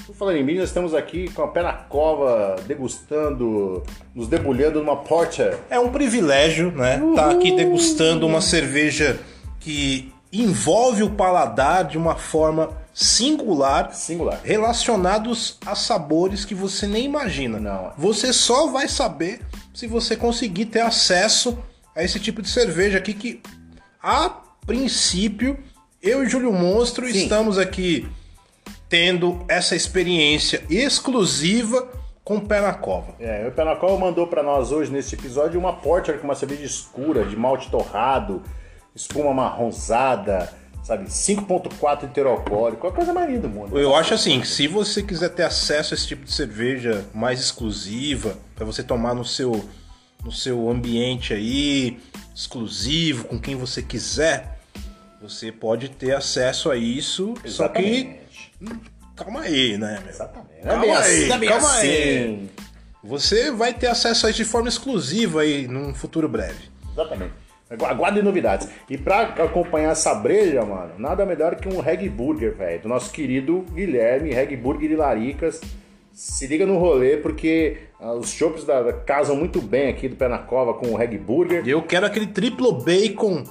Por 0.05 0.15
falar 0.15 0.37
em 0.37 0.43
brinde, 0.43 0.59
nós 0.59 0.69
estamos 0.69 0.93
aqui 0.93 1.29
com 1.33 1.41
a 1.41 1.49
pé 1.49 1.61
na 1.61 1.73
cova, 1.73 2.55
degustando, 2.65 3.83
nos 4.15 4.29
debulhando 4.29 4.79
numa 4.79 4.95
porta. 4.95 5.59
É 5.69 5.77
um 5.77 5.89
privilégio, 5.89 6.71
né? 6.71 7.01
Tá 7.13 7.31
aqui 7.31 7.53
degustando 7.53 8.25
uma 8.25 8.39
cerveja 8.39 9.19
que 9.59 10.13
envolve 10.31 11.03
o 11.03 11.09
paladar 11.09 11.83
de 11.83 11.97
uma 11.97 12.15
forma 12.15 12.69
singular, 12.99 13.93
Singular. 13.93 14.41
relacionados 14.43 15.59
a 15.63 15.75
sabores 15.75 16.43
que 16.43 16.55
você 16.55 16.87
nem 16.87 17.05
imagina. 17.05 17.59
Não. 17.59 17.93
Você 17.95 18.33
só 18.33 18.71
vai 18.71 18.87
saber 18.87 19.41
se 19.71 19.85
você 19.85 20.15
conseguir 20.15 20.65
ter 20.65 20.81
acesso 20.81 21.59
a 21.95 22.03
esse 22.03 22.19
tipo 22.19 22.41
de 22.41 22.49
cerveja 22.49 22.97
aqui 22.97 23.13
que, 23.13 23.41
a 24.01 24.31
princípio, 24.65 25.59
eu 26.01 26.23
e 26.23 26.27
Júlio 26.27 26.51
Monstro 26.51 27.05
Sim. 27.05 27.21
estamos 27.21 27.59
aqui 27.59 28.09
tendo 28.89 29.45
essa 29.47 29.75
experiência 29.75 30.63
exclusiva 30.67 31.87
com 32.23 32.37
o 32.37 32.41
pé 32.41 32.61
na 32.61 32.73
cova. 32.73 33.13
É, 33.19 33.47
o 33.47 33.51
Penacol 33.51 33.99
mandou 33.99 34.25
pra 34.25 34.41
nós 34.41 34.71
hoje 34.71 34.91
nesse 34.91 35.13
episódio 35.13 35.59
uma 35.59 35.73
porter 35.73 36.17
com 36.17 36.23
uma 36.23 36.35
cerveja 36.35 36.63
escura, 36.63 37.25
de 37.25 37.35
malte 37.35 37.69
torrado, 37.69 38.41
espuma 38.95 39.35
marronzada, 39.35 40.51
sabe? 40.87 41.05
5.4 41.05 42.07
de 42.07 42.13
teor 42.13 42.27
alcoólico, 42.27 42.87
a 42.87 42.91
coisa 42.93 43.11
mais 43.13 43.29
linda 43.29 43.41
do 43.41 43.49
mundo. 43.49 43.77
Eu 43.77 43.93
acho 43.93 44.13
assim, 44.13 44.39
que 44.39 44.47
se 44.47 44.67
você 44.67 45.03
quiser 45.03 45.29
ter 45.29 45.43
acesso 45.43 45.93
a 45.93 45.95
esse 45.95 46.07
tipo 46.07 46.23
de 46.23 46.31
cerveja 46.31 47.03
mais 47.13 47.41
exclusiva, 47.41 48.37
para 48.55 48.65
você 48.65 48.81
tomar 48.81 49.13
no 49.13 49.25
seu 49.25 49.67
no 50.23 50.31
seu 50.31 50.69
ambiente 50.69 51.33
aí, 51.33 51.99
exclusivo, 52.35 53.25
com 53.25 53.39
quem 53.39 53.55
você 53.55 53.81
quiser, 53.81 54.59
você 55.21 55.51
pode 55.51 55.89
ter 55.89 56.15
acesso 56.15 56.71
a 56.71 56.75
isso, 56.75 57.35
só 57.45 57.67
que 57.69 57.81
Exatamente. 57.81 58.83
calma 59.15 59.41
aí, 59.41 59.77
né, 59.77 59.99
meu? 60.01 60.09
Exatamente. 60.09 60.51
É 60.59 60.63
Calma 60.63 60.81
bem 60.81 60.91
aí, 60.95 60.97
assim, 60.97 61.45
é 61.45 61.47
calma 61.47 61.67
assim. 61.67 61.87
aí. 61.87 62.49
Você 63.03 63.51
vai 63.51 63.73
ter 63.73 63.87
acesso 63.87 64.25
a 64.25 64.29
isso 64.31 64.37
de 64.37 64.45
forma 64.45 64.67
exclusiva 64.67 65.41
aí 65.41 65.67
num 65.67 65.93
futuro 65.93 66.27
breve. 66.27 66.69
Exatamente. 66.91 67.33
Agu- 67.69 67.85
Aguardem 67.85 68.23
novidades. 68.23 68.67
E 68.89 68.97
pra 68.97 69.21
acompanhar 69.23 69.91
essa 69.91 70.13
breja, 70.15 70.63
mano, 70.63 70.91
nada 70.97 71.25
melhor 71.25 71.55
que 71.55 71.67
um 71.67 71.79
Reg 71.81 72.07
Burger, 72.09 72.55
velho. 72.55 72.81
Do 72.83 72.87
nosso 72.89 73.11
querido 73.11 73.65
Guilherme, 73.73 74.31
Reg 74.33 74.55
Burger 74.55 74.89
de 74.89 74.95
Laricas. 74.95 75.59
Se 76.13 76.47
liga 76.47 76.65
no 76.65 76.77
rolê, 76.79 77.17
porque 77.17 77.77
ah, 77.99 78.13
os 78.13 78.31
chopps 78.31 78.63
da, 78.63 78.81
da- 78.81 78.93
casam 78.93 79.35
muito 79.35 79.61
bem 79.61 79.89
aqui 79.89 80.07
do 80.07 80.15
Pé 80.15 80.27
na 80.27 80.39
Cova 80.39 80.73
com 80.73 80.87
o 80.87 80.95
Reg 80.95 81.17
Burger. 81.17 81.61
E 81.67 81.69
eu 81.69 81.81
quero 81.83 82.05
aquele 82.07 82.25
triplo 82.27 82.71
bacon 82.71 83.43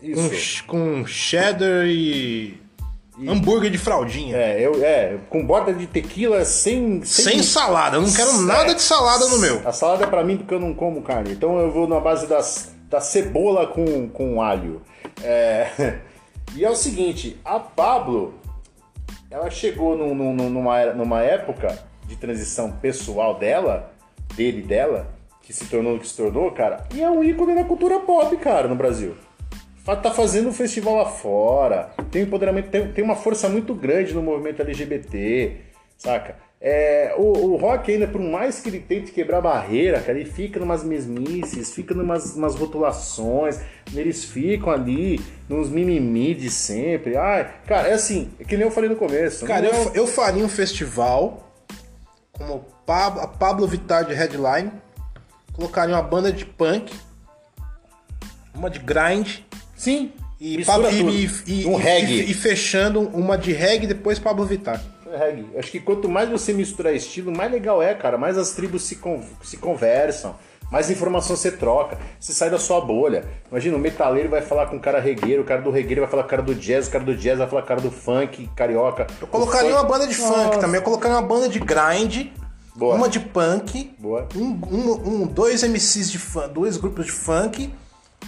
Isso. 0.00 0.64
com, 0.66 0.98
com 1.00 1.06
cheddar 1.06 1.84
e, 1.86 2.54
hambúrguer 3.28 3.70
de 3.70 3.76
fraldinha. 3.78 4.36
É, 4.36 4.64
eu, 4.66 4.82
é, 4.82 5.18
com 5.28 5.44
borda 5.44 5.72
de 5.74 5.86
tequila 5.86 6.44
sem. 6.44 7.04
Sem 7.04 7.42
salada, 7.42 7.96
eu 7.98 8.02
não 8.02 8.10
quero 8.12 8.40
nada 8.42 8.74
de 8.74 8.80
salada 8.82 9.26
no 9.28 9.38
meu. 9.38 9.60
A 9.66 9.72
salada 9.72 10.04
é 10.04 10.06
pra 10.06 10.24
mim 10.24 10.36
porque 10.38 10.54
eu 10.54 10.60
não 10.60 10.72
como 10.72 11.02
carne. 11.02 11.32
Então 11.32 11.58
eu 11.58 11.70
vou 11.70 11.86
na 11.86 12.00
base 12.00 12.26
das, 12.26 12.73
da 12.94 13.00
cebola 13.00 13.66
com, 13.66 14.08
com 14.08 14.40
alho. 14.40 14.80
É, 15.22 15.98
E 16.56 16.64
é 16.64 16.70
o 16.70 16.76
seguinte, 16.76 17.36
a 17.44 17.58
Pablo, 17.58 18.34
ela 19.28 19.50
chegou 19.50 19.96
num- 19.96 20.14
num- 20.14 20.48
numa, 20.50 20.84
numa 20.92 21.20
época 21.22 21.76
de 22.06 22.14
transição 22.16 22.70
pessoal 22.70 23.36
dela, 23.36 23.92
dele 24.36 24.62
dela, 24.62 25.08
que 25.42 25.52
se 25.52 25.64
tornou 25.66 25.96
o 25.96 25.98
que 25.98 26.06
se 26.06 26.16
tornou, 26.16 26.52
cara, 26.52 26.84
e 26.94 27.02
é 27.02 27.10
um 27.10 27.24
ícone 27.24 27.56
da 27.56 27.64
cultura 27.64 27.98
pop, 27.98 28.36
cara, 28.36 28.68
no 28.68 28.76
Brasil. 28.76 29.16
Tá 29.84 30.10
fazendo 30.12 30.48
um 30.48 30.52
festival 30.52 30.94
lá 30.96 31.06
fora, 31.06 31.90
tem 32.12 32.22
empoderamento, 32.22 32.70
tem, 32.70 32.92
tem 32.92 33.02
uma 33.04 33.16
força 33.16 33.48
muito 33.48 33.74
grande 33.74 34.14
no 34.14 34.22
movimento 34.22 34.62
LGBT, 34.62 35.56
saca? 35.98 36.36
É, 36.66 37.14
o, 37.18 37.24
o 37.52 37.56
rock 37.56 37.92
ainda, 37.92 38.08
por 38.08 38.22
mais 38.22 38.58
que 38.58 38.70
ele 38.70 38.78
tente 38.80 39.12
quebrar 39.12 39.42
barreira, 39.42 40.00
cara, 40.00 40.18
ele 40.18 40.30
fica 40.30 40.58
numas 40.58 40.82
mesmices, 40.82 41.74
fica 41.74 41.92
numas 41.94 42.34
umas 42.34 42.54
rotulações, 42.54 43.60
eles 43.94 44.24
ficam 44.24 44.72
ali 44.72 45.20
nos 45.46 45.68
mimimi 45.68 46.34
de 46.34 46.48
sempre. 46.50 47.18
Ai, 47.18 47.52
cara, 47.66 47.88
é 47.88 47.92
assim, 47.92 48.30
é 48.40 48.44
que 48.44 48.56
nem 48.56 48.64
eu 48.64 48.72
falei 48.72 48.88
no 48.88 48.96
começo. 48.96 49.44
Cara, 49.44 49.70
não 49.70 49.78
é- 49.78 49.84
eu, 49.88 49.92
eu 49.94 50.06
faria 50.06 50.42
um 50.42 50.48
festival 50.48 51.52
como 52.32 52.64
a 52.88 53.26
Pablo 53.28 53.66
Vittar 53.66 54.06
de 54.06 54.14
headline, 54.14 54.72
colocaria 55.52 55.94
uma 55.94 56.02
banda 56.02 56.32
de 56.32 56.46
punk, 56.46 56.90
uma 58.54 58.70
de 58.70 58.78
grind 58.78 59.40
Sim, 59.76 60.12
e, 60.40 60.64
Pablo- 60.64 60.88
e, 60.90 61.26
e- 61.46 61.66
um 61.66 61.78
e- 61.78 61.82
reggae. 61.82 62.20
e- 62.22 62.30
e 62.30 62.34
fechando 62.34 63.00
uma 63.00 63.36
de 63.36 63.52
reggae 63.52 63.86
depois 63.86 64.18
Pablo 64.18 64.46
Vittar. 64.46 64.82
Reggae. 65.16 65.46
Acho 65.56 65.70
que 65.70 65.80
quanto 65.80 66.08
mais 66.08 66.28
você 66.28 66.52
misturar 66.52 66.94
estilo, 66.94 67.30
mais 67.36 67.50
legal 67.50 67.82
é, 67.82 67.94
cara. 67.94 68.16
Mais 68.18 68.36
as 68.38 68.52
tribos 68.52 68.82
se, 68.84 68.96
con- 68.96 69.22
se 69.42 69.56
conversam, 69.56 70.34
mais 70.70 70.90
informação 70.90 71.36
você 71.36 71.50
troca. 71.52 71.98
Você 72.18 72.32
sai 72.32 72.50
da 72.50 72.58
sua 72.58 72.80
bolha. 72.80 73.24
Imagina, 73.50 73.76
o 73.76 73.80
metaleiro 73.80 74.28
vai 74.28 74.42
falar 74.42 74.66
com 74.66 74.76
o 74.76 74.80
cara 74.80 74.98
regueiro, 75.00 75.42
o 75.42 75.44
cara 75.44 75.60
do 75.62 75.70
regueiro 75.70 76.00
vai 76.02 76.10
falar 76.10 76.22
com 76.22 76.28
o 76.28 76.30
cara 76.30 76.42
do 76.42 76.54
jazz, 76.54 76.88
o 76.88 76.90
cara 76.90 77.04
do 77.04 77.14
jazz 77.16 77.38
vai 77.38 77.48
falar 77.48 77.62
com 77.62 77.66
o 77.66 77.68
cara 77.68 77.80
do 77.80 77.90
funk, 77.90 78.48
carioca. 78.56 79.06
Eu 79.20 79.26
colocaria 79.26 79.70
uma 79.72 79.84
banda 79.84 80.06
de 80.06 80.14
funk 80.14 80.58
também, 80.58 80.76
eu 80.76 80.82
colocaria 80.82 81.16
uma 81.16 81.26
banda 81.26 81.48
de 81.48 81.58
grind, 81.60 82.28
Boa. 82.74 82.94
uma 82.96 83.08
de 83.08 83.20
punk, 83.20 83.94
um- 84.34 85.22
um- 85.22 85.26
dois 85.26 85.62
MCs 85.62 86.10
de 86.10 86.18
funk, 86.18 86.48
dois 86.48 86.76
grupos 86.76 87.06
de 87.06 87.12
funk, 87.12 87.72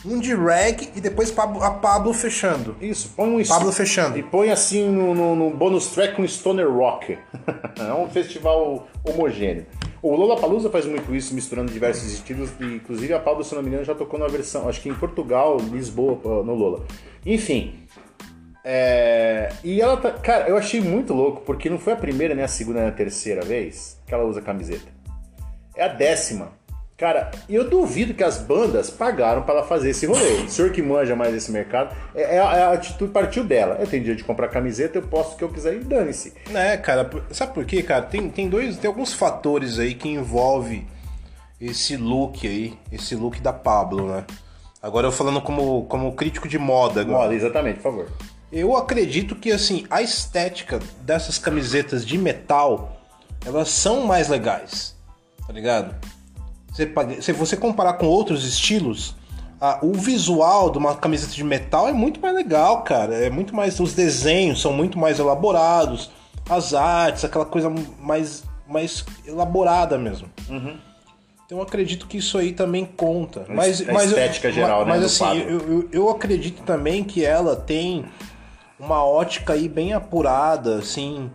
um 0.05 0.19
de 0.19 0.35
reggae 0.35 0.91
e 0.95 1.01
depois 1.01 1.35
a 1.37 1.71
Pablo 1.71 2.13
fechando. 2.13 2.77
Isso, 2.81 3.13
põe 3.17 3.41
um 3.41 3.45
Pablo 3.45 3.73
fechando. 3.73 4.19
E 4.19 4.23
põe 4.23 4.51
assim 4.51 4.89
no, 4.89 5.15
no, 5.15 5.35
no 5.35 5.51
bônus 5.51 5.89
track 5.89 6.15
com 6.15 6.27
Stoner 6.27 6.71
Rock. 6.71 7.19
é 7.79 7.93
um 7.95 8.09
festival 8.09 8.87
homogêneo. 9.05 9.67
O 10.03 10.15
Lollapalooza 10.15 10.71
faz 10.71 10.87
muito 10.87 11.15
isso, 11.15 11.35
misturando 11.35 11.73
diversos 11.73 12.13
estilos. 12.13 12.51
E, 12.61 12.65
inclusive 12.65 13.13
a 13.13 13.19
Pablo, 13.19 13.43
se 13.43 13.55
não 13.55 13.63
me 13.63 13.69
engano, 13.69 13.85
já 13.85 13.95
tocou 13.95 14.19
na 14.19 14.29
versão, 14.29 14.69
acho 14.69 14.81
que 14.81 14.89
em 14.89 14.95
Portugal, 14.95 15.57
Lisboa, 15.59 16.45
no 16.45 16.55
Lola. 16.55 16.85
Enfim. 17.25 17.75
é, 18.65 19.53
E 19.65 19.81
ela 19.81 19.97
tá. 19.97 20.13
Cara, 20.13 20.49
eu 20.49 20.57
achei 20.57 20.81
muito 20.81 21.13
louco, 21.13 21.43
porque 21.43 21.69
não 21.69 21.79
foi 21.79 21.95
a 21.95 21.97
primeira, 21.97 22.35
nem 22.35 22.45
a 22.45 22.49
segunda, 22.49 22.81
nem 22.81 22.89
a 22.89 22.93
terceira 22.93 23.43
vez 23.43 24.01
que 24.07 24.15
ela 24.15 24.25
usa 24.25 24.41
camiseta. 24.41 24.87
É 25.75 25.85
a 25.85 25.89
décima. 25.89 26.53
Cara, 26.97 27.31
eu 27.47 27.69
duvido 27.69 28.15
que 28.15 28.25
as 28.25 28.39
bandas 28.39 28.89
pagaram 28.89 29.43
pra 29.43 29.57
ela 29.57 29.65
fazer 29.65 29.91
esse 29.91 30.07
rolê. 30.07 30.45
O 30.45 30.49
senhor 30.49 30.73
que 30.73 30.81
manja 30.81 31.15
mais 31.15 31.35
esse 31.35 31.53
mercado, 31.53 31.95
é, 32.15 32.37
é 32.37 32.41
a, 32.41 32.57
é 32.57 32.75
atitude 32.75 33.13
partiu 33.13 33.45
dela. 33.45 33.77
Eu 33.79 33.87
tenho 33.87 34.03
dia 34.03 34.17
de 34.17 34.25
comprar 34.25 34.49
camiseta, 34.49 34.97
eu 34.97 35.03
posto 35.03 35.35
o 35.35 35.37
que 35.37 35.45
eu 35.45 35.51
quiser 35.51 35.75
e 35.75 35.81
dane-se. 35.81 36.33
É, 36.55 36.75
cara, 36.79 37.11
sabe 37.33 37.53
por 37.53 37.67
quê, 37.67 37.83
cara? 37.83 38.01
Tem, 38.07 38.31
tem 38.31 38.49
dois, 38.49 38.79
tem 38.79 38.89
alguns 38.89 39.13
fatores 39.13 39.79
aí 39.79 39.95
que 39.95 40.09
envolve 40.09 40.87
esse 41.61 41.99
look 41.99 42.47
aí, 42.47 42.79
esse 42.91 43.15
look 43.15 43.41
da 43.41 43.53
Pablo, 43.53 44.09
né? 44.09 44.25
Agora 44.81 45.07
eu 45.07 45.13
falando 45.13 45.43
como, 45.43 45.85
como 45.85 46.15
crítico 46.15 46.49
de 46.49 46.59
moda 46.59 47.03
agora. 47.03 47.25
Moda, 47.25 47.35
exatamente, 47.35 47.77
por 47.77 47.83
favor. 47.83 48.09
Eu 48.51 48.75
acredito 48.75 49.37
que 49.37 49.53
assim, 49.53 49.85
a 49.91 50.01
estética 50.01 50.81
dessas 51.03 51.37
camisetas 51.37 52.07
de 52.07 52.17
metal, 52.17 52.97
elas 53.45 53.69
são 53.69 54.07
mais 54.07 54.29
legais. 54.29 54.97
Tá 55.47 55.53
ligado? 55.53 55.95
Se 57.21 57.33
você 57.33 57.57
comparar 57.57 57.95
com 57.95 58.07
outros 58.07 58.45
estilos, 58.45 59.15
o 59.83 59.93
visual 59.95 60.71
de 60.71 60.79
uma 60.79 60.95
camiseta 60.95 61.33
de 61.33 61.43
metal 61.45 61.89
é 61.89 61.93
muito 61.93 62.21
mais 62.21 62.35
legal, 62.35 62.83
cara. 62.83 63.15
É 63.15 63.31
muito 63.31 63.55
mais. 63.55 63.81
Os 63.81 63.95
desenhos 63.95 64.61
são 64.61 64.73
muito 64.73 64.99
mais 64.99 65.19
elaborados, 65.19 66.11
as 66.49 66.75
artes, 66.75 67.25
aquela 67.25 67.45
coisa 67.47 67.73
mais, 68.01 68.45
mais 68.69 69.05
elaborada 69.27 69.97
mesmo. 69.97 70.29
Então 71.47 71.59
eu 71.59 71.63
acredito 71.63 72.07
que 72.09 72.19
isso 72.19 72.37
aí 72.37 72.53
também 72.53 72.85
conta. 72.85 73.47
Mas, 73.49 73.81
a 73.89 73.93
mas 73.93 74.11
eu- 74.11 74.19
estética 74.19 74.51
geral, 74.53 74.85
mas, 74.85 74.89
né, 74.89 74.95
Mas 74.95 75.05
assim, 75.05 75.39
eu, 75.43 75.61
eu, 75.61 75.89
eu 75.93 76.11
acredito 76.11 76.63
também 76.63 77.05
que 77.05 77.25
ela 77.25 77.55
tem 77.57 78.05
uma 78.79 79.05
ótica 79.05 79.53
aí 79.55 79.69
bem 79.69 79.93
apurada, 79.95 80.77
assim, 80.77 81.31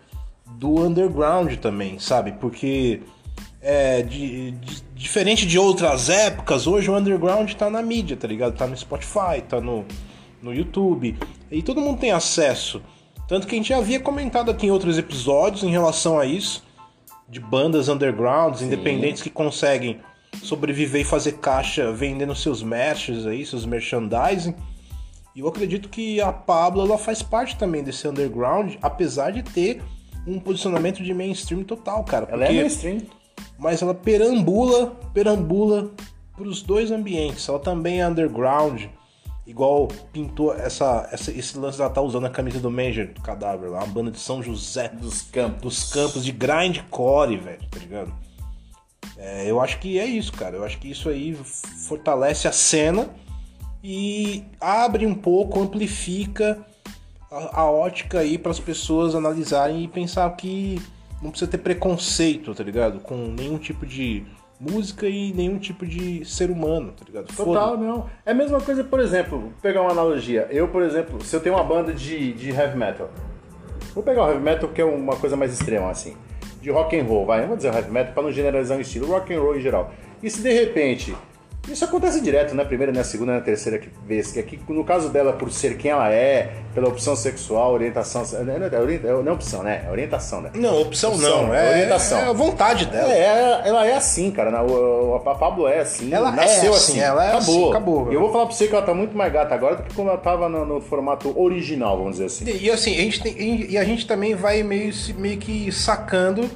do 0.58 0.82
underground 0.82 1.56
também, 1.56 1.98
sabe? 1.98 2.34
Porque 2.34 3.02
é, 3.62 4.02
de- 4.02 4.52
de- 4.52 4.84
diferente 4.96 5.46
de 5.46 5.58
outras 5.60 6.10
épocas, 6.10 6.68
hoje 6.68 6.90
o 6.90 6.96
underground 6.98 7.52
tá 7.54 7.70
na 7.70 7.82
mídia, 7.82 8.18
tá 8.18 8.28
ligado? 8.28 8.56
Tá 8.56 8.68
no 8.68 8.76
Spotify, 8.78 9.42
tá 9.48 9.60
no, 9.62 9.86
no 10.42 10.54
YouTube. 10.54 11.18
E 11.52 11.62
todo 11.62 11.82
mundo 11.82 12.00
tem 12.00 12.12
acesso. 12.12 12.82
Tanto 13.28 13.48
que 13.48 13.56
a 13.56 13.58
gente 13.58 13.70
já 13.70 13.78
havia 13.78 14.00
comentado 14.00 14.52
aqui 14.52 14.68
em 14.68 14.72
outros 14.72 14.98
episódios 14.98 15.64
em 15.64 15.70
relação 15.72 16.20
a 16.20 16.26
isso, 16.26 16.64
de 17.30 17.40
bandas 17.40 17.88
undergrounds, 17.88 18.62
independentes 18.62 19.22
que 19.22 19.30
conseguem 19.30 20.00
sobreviver 20.44 21.02
e 21.02 21.06
fazer 21.06 21.34
caixa 21.34 21.92
vendendo 21.92 22.36
seus 22.36 22.62
merches 22.64 23.26
aí, 23.26 23.46
seus 23.46 23.66
merchandising. 23.66 24.54
E 25.36 25.40
eu 25.40 25.48
acredito 25.48 25.88
que 25.88 26.20
a 26.20 26.32
Pablo 26.34 26.82
ela 26.86 26.98
faz 26.98 27.22
parte 27.22 27.56
também 27.56 27.84
desse 27.84 28.06
underground, 28.08 28.76
apesar 28.82 29.32
de 29.32 29.44
ter 29.44 29.82
um 30.28 30.40
posicionamento 30.40 31.02
de 31.02 31.14
mainstream 31.14 31.64
total, 31.64 32.04
cara. 32.04 32.28
Ela 32.30 32.46
é 32.46 32.50
mainstream. 32.62 32.98
Mas 33.58 33.82
ela 33.82 33.94
perambula, 33.94 34.88
perambula 35.14 35.92
pros 36.36 36.62
dois 36.62 36.92
ambientes. 36.92 37.48
Ela 37.48 37.60
também 37.60 38.02
é 38.02 38.08
underground, 38.08 38.84
igual 39.46 39.88
pintou 40.12 40.54
essa, 40.54 41.08
essa- 41.12 41.32
esse 41.32 41.58
lance 41.58 41.78
dela 41.78 41.90
tá 41.90 42.02
usando 42.02 42.26
a 42.26 42.30
camisa 42.30 42.60
do 42.60 42.72
Major, 42.72 43.08
do 43.08 43.22
Cadáver 43.22 43.70
lá, 43.70 43.80
uma 43.80 43.88
banda 43.88 44.12
de 44.12 44.20
São 44.20 44.42
José, 44.42 44.90
Dos 44.90 45.22
campos. 45.24 45.62
dos 45.62 45.92
campos 45.94 46.24
de 46.26 46.32
grindcore, 46.32 47.38
velho, 47.38 47.62
tá 47.70 47.80
ligado? 47.80 48.14
É, 49.18 49.50
eu 49.50 49.60
acho 49.62 49.78
que 49.80 50.00
é 50.00 50.06
isso, 50.06 50.32
cara. 50.34 50.56
Eu 50.58 50.64
acho 50.64 50.80
que 50.80 50.90
isso 50.90 51.10
aí 51.10 51.34
fortalece 51.88 52.48
a 52.48 52.52
cena 52.52 53.10
e 53.84 54.44
abre 54.60 55.06
um 55.06 55.14
pouco, 55.14 55.60
amplifica 55.62 56.66
a, 57.32 57.62
a 57.62 57.70
ótica 57.72 58.20
aí 58.20 58.38
para 58.38 58.52
as 58.52 58.60
pessoas 58.60 59.14
analisarem 59.14 59.84
e 59.84 59.88
pensar 59.88 60.30
que 60.36 60.82
não 61.22 61.30
precisa 61.30 61.50
ter 61.50 61.58
preconceito, 61.58 62.54
tá 62.56 62.64
ligado? 62.64 63.00
Com 63.00 63.16
nenhum 63.16 63.58
tipo 63.58 63.86
de 63.86 64.26
música 64.60 65.08
e 65.08 65.34
nenhum 65.34 65.58
tipo 65.58 65.86
de 65.86 66.24
ser 66.24 66.52
humano, 66.52 66.92
tá 66.92 67.04
ligado? 67.06 67.36
Total, 67.36 67.78
não. 67.78 68.10
É 68.26 68.32
a 68.32 68.34
mesma 68.34 68.62
coisa, 68.62 68.84
por 68.84 69.00
exemplo, 69.00 69.40
vou 69.40 69.54
pegar 69.62 69.82
uma 69.82 69.92
analogia. 69.92 70.48
Eu, 70.52 70.68
por 70.68 70.84
exemplo, 70.84 71.24
se 71.24 71.36
eu 71.36 71.40
tenho 71.40 71.56
uma 71.56 71.64
banda 71.64 71.94
de, 71.94 72.34
de 72.34 72.50
heavy 72.52 72.78
metal, 72.78 73.10
vou 73.94 74.04
pegar 74.04 74.24
o 74.24 74.30
heavy 74.30 74.42
metal 74.42 74.70
que 74.70 74.82
é 74.82 74.86
uma 74.86 75.16
coisa 75.16 75.36
mais 75.36 75.52
extrema, 75.52 75.90
assim, 75.90 76.16
de 76.62 76.70
rock 76.70 77.00
and 77.00 77.06
roll, 77.06 77.26
vai, 77.26 77.46
vou 77.48 77.58
dizer 77.58 77.74
heavy 77.74 77.92
metal 77.92 78.14
pra 78.14 78.24
não 78.24 78.32
generalizar 78.32 78.78
o 78.78 78.82
estilo, 78.82 79.08
rock 79.08 79.34
and 79.34 79.40
roll 79.40 79.58
em 79.58 79.62
geral. 79.62 79.92
E 80.22 80.30
se 80.30 80.42
de 80.42 80.52
repente 80.52 81.16
isso 81.70 81.86
acontece 81.86 82.20
direto, 82.22 82.56
né? 82.56 82.66
Primeira, 82.66 82.92
né? 82.92 83.04
Segunda, 83.04 83.34
né? 83.34 83.42
Terceira 83.42 83.80
vez. 84.06 84.32
Que 84.32 84.40
aqui, 84.40 84.60
no 84.68 84.84
caso 84.84 85.10
dela, 85.10 85.34
por 85.34 85.52
ser 85.52 85.78
quem 85.78 85.92
ela 85.92 86.12
é, 86.12 86.54
pela 86.74 86.88
opção 86.88 87.16
sexual, 87.16 87.74
orientação. 87.74 88.24
Não 88.44 88.54
é, 88.54 89.24
não 89.24 89.34
opção, 89.34 89.62
né? 89.62 89.84
É 89.86 89.92
orientação, 89.92 90.42
né? 90.42 90.52
Não, 90.56 90.82
opção, 90.82 91.14
opção 91.14 91.48
não. 91.48 91.54
É 91.54 91.70
orientação. 91.70 92.20
É 92.20 92.26
a 92.30 92.34
vontade 92.34 92.88
dela. 92.88 93.14
É, 93.14 93.62
ela 93.64 93.86
é 93.86 93.94
assim, 93.94 94.32
cara. 94.32 94.52
A 94.60 95.36
Pablo 95.36 95.68
é 95.68 95.80
assim. 95.80 96.12
Ela 96.12 96.32
nasceu 96.32 96.74
é 96.74 96.76
assim, 96.76 96.92
assim. 96.94 97.00
Ela 97.00 97.26
é 97.26 97.28
acabou. 97.30 97.56
Assim, 97.56 97.70
acabou. 97.70 98.12
E 98.12 98.16
eu 98.16 98.22
vou 98.22 98.32
falar 98.32 98.48
pra 98.48 98.56
você 98.56 98.68
que 98.68 98.76
ela 98.76 98.86
tá 98.86 98.94
muito 98.94 99.16
mais 99.16 99.32
gata 99.32 99.54
agora 99.54 99.76
do 99.76 99.84
que 99.84 99.94
quando 99.94 100.08
ela 100.08 100.18
tava 100.18 100.50
no, 100.50 100.66
no 100.66 100.82
formato 100.82 101.40
original, 101.40 101.96
vamos 101.98 102.14
dizer 102.14 102.26
assim. 102.26 102.46
E, 102.50 102.66
e 102.66 102.72
assim, 102.72 102.94
a 102.94 103.02
gente 103.02 103.22
tem, 103.22 103.36
e 103.70 103.78
a 103.78 103.84
gente 103.84 104.08
também 104.08 104.34
vai 104.34 104.64
meio, 104.64 104.92
meio 105.18 105.38
que 105.38 105.72
sacando 105.72 106.50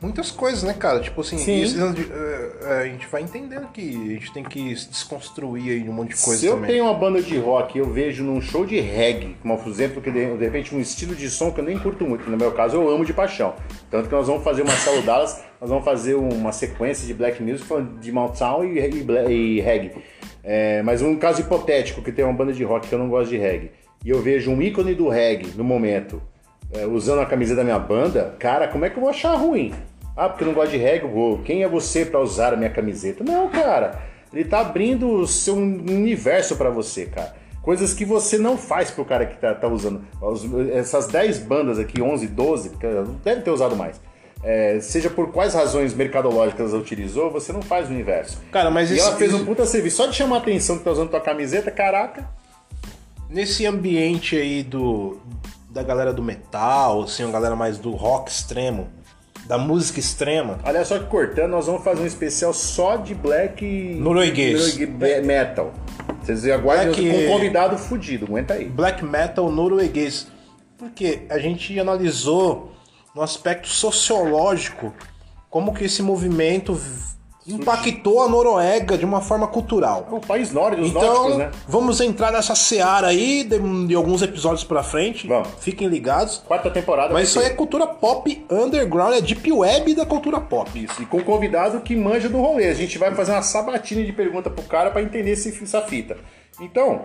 muitas 0.00 0.30
coisas, 0.30 0.62
né, 0.62 0.74
cara? 0.74 1.00
Tipo 1.00 1.20
assim, 1.22 1.36
isso, 1.62 1.78
uh, 1.78 2.66
a 2.80 2.84
gente 2.86 3.06
vai 3.06 3.22
entendendo 3.22 3.68
que 3.72 3.80
a 3.80 4.14
gente 4.14 4.32
tem 4.32 4.44
que 4.44 4.74
desconstruir 4.74 5.72
aí 5.72 5.88
um 5.88 5.92
monte 5.92 6.14
de 6.14 6.22
coisa 6.22 6.40
Se 6.40 6.46
eu 6.46 6.54
também. 6.54 6.70
tenho 6.70 6.84
uma 6.84 6.94
banda 6.94 7.22
de 7.22 7.38
rock 7.38 7.78
eu 7.78 7.90
vejo 7.90 8.22
num 8.22 8.40
show 8.40 8.66
de 8.66 8.78
reggae, 8.80 9.36
como 9.40 9.56
por 9.58 9.70
exemplo, 9.70 10.02
que 10.02 10.10
de, 10.10 10.36
de 10.36 10.44
repente 10.44 10.74
um 10.74 10.80
estilo 10.80 11.14
de 11.14 11.30
som 11.30 11.50
que 11.50 11.60
eu 11.60 11.64
nem 11.64 11.78
curto 11.78 12.04
muito, 12.04 12.28
no 12.28 12.36
meu 12.36 12.52
caso 12.52 12.76
eu 12.76 12.88
amo 12.88 13.04
de 13.04 13.12
paixão. 13.12 13.54
Tanto 13.90 14.08
que 14.08 14.14
nós 14.14 14.26
vamos 14.26 14.44
fazer 14.44 14.62
uma 14.62 14.72
saludadas, 14.72 15.40
nós 15.60 15.70
vamos 15.70 15.84
fazer 15.84 16.14
uma 16.14 16.52
sequência 16.52 17.06
de 17.06 17.14
black 17.14 17.42
music 17.42 17.66
falando 17.66 17.98
de 17.98 18.12
Mountain 18.12 18.74
e, 18.74 18.78
e, 18.78 19.32
e 19.32 19.60
reggae. 19.60 19.92
É, 20.42 20.82
mas 20.82 21.00
um 21.00 21.16
caso 21.16 21.40
hipotético 21.40 22.02
que 22.02 22.12
tem 22.12 22.24
uma 22.24 22.34
banda 22.34 22.52
de 22.52 22.62
rock 22.62 22.86
que 22.86 22.94
eu 22.94 22.98
não 22.98 23.08
gosto 23.08 23.30
de 23.30 23.38
reggae. 23.38 23.70
E 24.04 24.10
eu 24.10 24.20
vejo 24.20 24.50
um 24.50 24.60
ícone 24.60 24.94
do 24.94 25.08
reggae 25.08 25.52
no 25.56 25.64
momento, 25.64 26.20
é, 26.74 26.86
usando 26.86 27.20
a 27.20 27.26
camisa 27.26 27.54
da 27.54 27.64
minha 27.64 27.78
banda, 27.78 28.34
cara, 28.38 28.68
como 28.68 28.84
é 28.84 28.90
que 28.90 28.96
eu 28.96 29.00
vou 29.00 29.10
achar 29.10 29.34
ruim? 29.34 29.72
Ah, 30.16 30.28
porque 30.28 30.44
eu 30.44 30.48
não 30.48 30.54
gosto 30.54 30.72
de 30.72 30.76
reggae, 30.76 31.06
vou. 31.06 31.38
Quem 31.38 31.62
é 31.62 31.68
você 31.68 32.04
para 32.04 32.20
usar 32.20 32.52
a 32.52 32.56
minha 32.56 32.70
camiseta? 32.70 33.24
Não, 33.24 33.48
cara. 33.48 34.00
Ele 34.32 34.44
tá 34.44 34.60
abrindo 34.60 35.08
o 35.08 35.26
seu 35.26 35.54
universo 35.54 36.56
para 36.56 36.70
você, 36.70 37.06
cara. 37.06 37.34
Coisas 37.62 37.94
que 37.94 38.04
você 38.04 38.36
não 38.36 38.58
faz 38.58 38.90
pro 38.90 39.04
cara 39.04 39.24
que 39.24 39.38
tá, 39.38 39.54
tá 39.54 39.66
usando. 39.66 40.02
Essas 40.72 41.06
10 41.06 41.38
bandas 41.38 41.78
aqui, 41.78 42.02
11, 42.02 42.26
12, 42.28 42.72
deve 43.24 43.40
ter 43.40 43.50
usado 43.50 43.74
mais. 43.74 44.00
É, 44.42 44.78
seja 44.80 45.08
por 45.08 45.32
quais 45.32 45.54
razões 45.54 45.94
mercadológicas 45.94 46.72
ela 46.72 46.82
utilizou, 46.82 47.30
você 47.30 47.52
não 47.52 47.62
faz 47.62 47.88
o 47.88 47.92
universo. 47.92 48.42
Cara, 48.52 48.70
mas 48.70 48.90
e 48.90 48.94
esse, 48.94 49.02
ela 49.02 49.16
fez 49.16 49.32
um 49.32 49.44
puta 49.44 49.64
serviço. 49.64 49.96
Só 49.96 50.06
de 50.06 50.14
chamar 50.14 50.36
a 50.36 50.38
atenção 50.40 50.76
que 50.76 50.84
tá 50.84 50.90
usando 50.90 51.08
tua 51.08 51.20
camiseta, 51.20 51.70
caraca. 51.70 52.28
Nesse 53.30 53.64
ambiente 53.64 54.36
aí 54.36 54.62
do 54.62 55.18
da 55.74 55.82
galera 55.82 56.12
do 56.12 56.22
metal, 56.22 57.02
assim, 57.02 57.24
uma 57.24 57.32
galera 57.32 57.56
mais 57.56 57.78
do 57.78 57.90
rock 57.90 58.30
extremo, 58.30 58.86
da 59.44 59.58
música 59.58 59.98
extrema. 59.98 60.60
Olha 60.64 60.84
só 60.84 61.00
que 61.00 61.06
cortando, 61.06 61.50
nós 61.50 61.66
vamos 61.66 61.82
fazer 61.82 62.02
um 62.02 62.06
especial 62.06 62.54
só 62.54 62.96
de 62.96 63.12
black 63.12 63.96
norueguês. 63.98 64.78
norueguês 64.78 65.26
metal. 65.26 65.72
Vocês 66.22 66.46
aguardem 66.46 66.92
black... 66.92 67.10
com 67.10 67.18
um 67.18 67.26
convidado 67.26 67.76
fudido, 67.76 68.26
aguenta 68.26 68.54
aí. 68.54 68.66
Black 68.66 69.04
metal 69.04 69.50
norueguês. 69.50 70.28
Porque 70.78 71.22
a 71.28 71.38
gente 71.40 71.78
analisou 71.78 72.72
no 73.12 73.20
aspecto 73.20 73.66
sociológico 73.66 74.94
como 75.50 75.74
que 75.74 75.84
esse 75.84 76.02
movimento 76.02 76.80
impactou 77.46 78.22
a 78.22 78.28
Noruega 78.28 78.96
de 78.96 79.04
uma 79.04 79.20
forma 79.20 79.46
cultural. 79.46 80.08
É 80.10 80.14
o 80.14 80.20
país 80.20 80.52
nórdico, 80.52 80.82
os 80.82 80.88
então, 80.88 81.02
nórdicos, 81.02 81.36
né? 81.36 81.50
Vamos 81.68 82.00
entrar 82.00 82.32
nessa 82.32 82.54
seara 82.54 83.08
aí 83.08 83.44
de, 83.44 83.86
de 83.86 83.94
alguns 83.94 84.22
episódios 84.22 84.64
pra 84.64 84.82
frente. 84.82 85.26
Vamos. 85.26 85.48
Fiquem 85.60 85.88
ligados. 85.88 86.42
Quarta 86.46 86.70
temporada. 86.70 87.12
Mas 87.12 87.28
isso 87.28 87.40
aí 87.40 87.46
é 87.46 87.50
cultura 87.50 87.86
pop 87.86 88.46
underground, 88.50 89.14
é 89.14 89.20
deep 89.20 89.52
web 89.52 89.94
da 89.94 90.06
cultura 90.06 90.40
pop. 90.40 90.70
Isso, 90.74 91.02
e 91.02 91.06
com 91.06 91.18
um 91.18 91.24
convidado 91.24 91.80
que 91.80 91.94
manja 91.94 92.28
do 92.28 92.38
rolê. 92.38 92.68
A 92.68 92.74
gente 92.74 92.96
vai 92.98 93.14
fazer 93.14 93.32
uma 93.32 93.42
sabatina 93.42 94.02
de 94.02 94.12
pergunta 94.12 94.48
pro 94.48 94.64
cara 94.64 94.90
para 94.90 95.02
entender 95.02 95.32
essa 95.32 95.82
fita. 95.82 96.16
Então, 96.60 97.02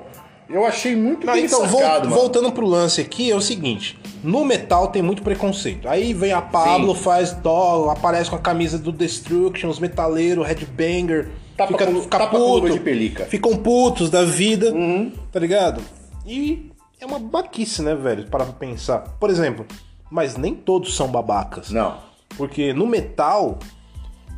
eu 0.50 0.66
achei 0.66 0.96
muito 0.96 1.28
Não, 1.28 1.34
bem 1.34 1.46
então, 1.46 1.68
sacado, 1.68 2.10
voltando 2.10 2.52
pro 2.52 2.66
lance 2.66 3.00
aqui, 3.00 3.30
é 3.30 3.36
o 3.36 3.42
seguinte: 3.42 4.00
no 4.24 4.44
metal 4.44 4.88
tem 4.88 5.02
muito 5.02 5.22
preconceito. 5.22 5.88
Aí 5.88 6.14
vem 6.14 6.34
a 6.34 6.42
Pablo, 6.42 6.96
Sim. 6.96 7.02
faz 7.02 7.34
dó, 7.34 7.90
aparece 7.90 8.30
com 8.30 8.36
a 8.36 8.40
camisa 8.40 8.78
do 8.78 8.92
Destruction, 8.92 9.70
os 9.70 9.80
metaleiros, 9.80 10.46
headbanger. 10.48 11.30
Tapa 11.56 11.74
fica, 11.74 11.86
com, 11.86 12.02
fica 12.02 12.18
tapa 12.18 12.38
puto, 12.38 12.70
de 12.70 12.80
pelica. 12.80 13.26
Ficam 13.26 13.56
putos 13.58 14.10
da 14.10 14.24
vida, 14.24 14.74
uhum. 14.74 15.12
tá 15.32 15.40
ligado? 15.40 15.82
E 16.26 16.72
é 17.00 17.06
uma 17.06 17.20
baquice, 17.20 17.82
né, 17.82 17.94
velho? 17.94 18.28
Para 18.28 18.46
pensar. 18.46 19.18
Por 19.20 19.30
exemplo, 19.30 19.66
mas 20.10 20.36
nem 20.36 20.56
todos 20.56 20.96
são 20.96 21.08
babacas. 21.08 21.70
Não. 21.70 21.98
Porque 22.38 22.74
no 22.74 22.88
metal, 22.88 23.60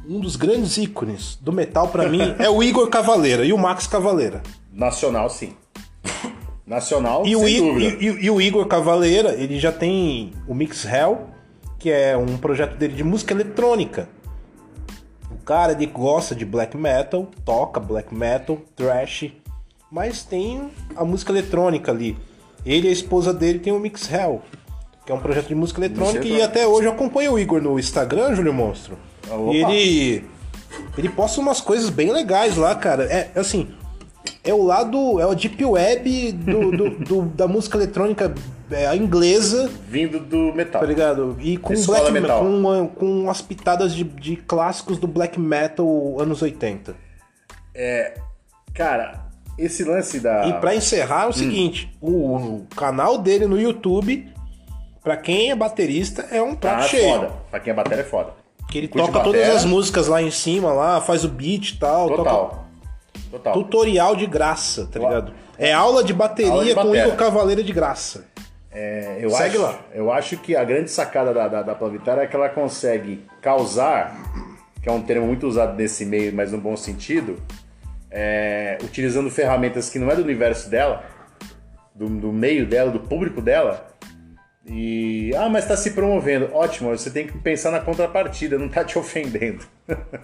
um 0.07 0.19
dos 0.19 0.35
grandes 0.35 0.77
ícones 0.77 1.37
do 1.41 1.53
metal 1.53 1.87
para 1.87 2.09
mim 2.09 2.35
é 2.39 2.49
o 2.49 2.61
Igor 2.61 2.89
Cavaleira 2.89 3.45
e 3.45 3.53
o 3.53 3.57
Max 3.57 3.87
Cavaleira. 3.87 4.41
Nacional, 4.73 5.29
sim. 5.29 5.53
Nacional, 6.71 7.27
e 7.27 7.35
o 7.35 7.45
I. 7.45 7.97
E, 7.99 8.05
e, 8.25 8.29
o 8.31 8.39
Igor 8.39 8.65
Cavaleira, 8.65 9.33
ele 9.33 9.59
já 9.59 9.73
tem 9.73 10.31
o 10.47 10.53
Mix 10.53 10.85
Hell, 10.85 11.27
que 11.77 11.91
é 11.91 12.15
um 12.15 12.37
projeto 12.37 12.77
dele 12.77 12.93
de 12.93 13.03
música 13.03 13.33
eletrônica. 13.33 14.07
O 15.29 15.35
cara, 15.43 15.73
ele 15.73 15.85
gosta 15.85 16.33
de 16.33 16.45
black 16.45 16.77
metal, 16.77 17.27
toca 17.43 17.77
black 17.77 18.15
metal, 18.15 18.57
thrash, 18.73 19.33
mas 19.91 20.23
tem 20.23 20.71
a 20.95 21.03
música 21.03 21.33
eletrônica 21.33 21.91
ali. 21.91 22.17
Ele 22.65 22.87
e 22.87 22.89
a 22.89 22.93
esposa 22.93 23.33
dele 23.33 23.59
tem 23.59 23.73
o 23.73 23.79
Mix 23.79 24.09
Hell, 24.09 24.41
que 25.05 25.11
é 25.11 25.15
um 25.15 25.19
projeto 25.19 25.49
de 25.49 25.55
música 25.55 25.81
eletrônica, 25.81 26.25
e 26.25 26.41
até 26.41 26.65
hoje 26.65 26.87
eu 26.87 26.93
acompanho 26.93 27.33
o 27.33 27.39
Igor 27.39 27.61
no 27.61 27.77
Instagram, 27.77 28.33
Júlio 28.33 28.53
Monstro. 28.53 28.97
Opa. 29.29 29.53
E 29.53 29.57
ele... 29.57 30.25
Ele 30.97 31.09
posta 31.09 31.41
umas 31.41 31.59
coisas 31.59 31.89
bem 31.89 32.13
legais 32.13 32.55
lá, 32.55 32.73
cara. 32.73 33.03
É 33.03 33.29
assim, 33.35 33.67
é 34.43 34.53
o 34.53 34.63
lado, 34.63 35.19
é 35.19 35.25
o 35.25 35.35
deep 35.35 35.63
web 35.63 36.31
do, 36.31 36.71
do, 36.71 36.89
do 37.03 37.21
da 37.23 37.47
música 37.47 37.77
eletrônica 37.77 38.33
é, 38.71 38.95
inglesa. 38.95 39.69
Vindo 39.87 40.19
do 40.19 40.53
metal. 40.53 40.81
Tá 40.81 40.87
ligado? 40.87 41.37
E 41.39 41.57
com, 41.57 41.73
black, 41.85 42.11
metal. 42.11 42.43
com, 42.43 42.87
com 42.87 43.29
as 43.29 43.41
pitadas 43.41 43.93
de, 43.93 44.03
de 44.03 44.35
clássicos 44.35 44.97
do 44.97 45.07
black 45.07 45.39
metal 45.39 46.19
anos 46.19 46.41
80. 46.41 46.95
É. 47.75 48.15
Cara, 48.73 49.25
esse 49.57 49.83
lance 49.83 50.19
da. 50.19 50.47
E 50.47 50.53
pra 50.59 50.75
encerrar 50.75 51.23
é 51.23 51.25
o 51.25 51.29
hum. 51.29 51.33
seguinte: 51.33 51.95
o, 52.01 52.35
o, 52.35 52.67
canal 52.75 53.17
dele 53.17 53.45
no 53.45 53.59
YouTube, 53.59 54.27
pra 55.03 55.17
quem 55.17 55.51
é 55.51 55.55
baterista, 55.55 56.27
é 56.31 56.41
um 56.41 56.55
prato 56.55 56.83
ah, 56.83 56.87
cheio. 56.87 57.13
Foda. 57.13 57.31
Pra 57.49 57.59
quem 57.59 57.71
é 57.71 57.75
bateria 57.75 58.01
é 58.01 58.05
foda. 58.05 58.33
Que 58.69 58.77
ele 58.77 58.87
Curte 58.87 59.07
toca 59.07 59.23
todas 59.23 59.49
as 59.49 59.65
músicas 59.65 60.07
lá 60.07 60.21
em 60.21 60.31
cima, 60.31 60.71
lá, 60.71 61.01
faz 61.01 61.25
o 61.25 61.29
beat 61.29 61.71
e 61.71 61.77
tal. 61.77 62.07
Total. 62.07 62.49
Toca... 62.49 62.70
Total. 63.29 63.53
Tutorial 63.53 64.15
de 64.15 64.25
graça, 64.25 64.87
tá 64.91 64.99
ligado? 64.99 65.33
É 65.57 65.71
aula 65.71 66.03
de 66.03 66.13
bateria 66.13 66.51
aula 66.51 66.65
de 66.65 66.75
com 66.75 66.95
Igor 66.95 67.15
Cavaleira 67.15 67.63
de 67.63 67.71
graça. 67.71 68.25
É, 68.71 69.17
eu 69.19 69.29
Segue 69.29 69.57
acho, 69.57 69.61
lá. 69.61 69.79
Eu 69.93 70.11
acho 70.11 70.37
que 70.37 70.55
a 70.55 70.63
grande 70.63 70.89
sacada 70.89 71.33
da, 71.33 71.47
da, 71.47 71.61
da 71.61 71.75
Plavitar 71.75 72.17
é 72.19 72.25
que 72.25 72.35
ela 72.35 72.49
consegue 72.49 73.23
causar, 73.41 74.15
que 74.81 74.87
é 74.87 74.91
um 74.91 75.01
termo 75.01 75.27
muito 75.27 75.45
usado 75.45 75.75
nesse 75.75 76.05
meio, 76.05 76.33
mas 76.33 76.51
no 76.51 76.57
bom 76.57 76.77
sentido, 76.77 77.37
é, 78.09 78.77
utilizando 78.81 79.29
ferramentas 79.29 79.89
que 79.89 79.99
não 79.99 80.09
é 80.09 80.15
do 80.15 80.21
universo 80.21 80.69
dela, 80.69 81.03
do, 81.93 82.07
do 82.07 82.31
meio 82.31 82.65
dela, 82.65 82.89
do 82.89 82.99
público 82.99 83.41
dela, 83.41 83.90
e. 84.65 85.33
Ah, 85.35 85.49
mas 85.49 85.63
está 85.63 85.75
se 85.75 85.91
promovendo. 85.91 86.49
Ótimo, 86.53 86.89
você 86.95 87.09
tem 87.09 87.25
que 87.25 87.37
pensar 87.37 87.71
na 87.71 87.79
contrapartida, 87.79 88.57
não 88.57 88.67
está 88.67 88.83
te 88.83 88.97
ofendendo. 88.97 89.65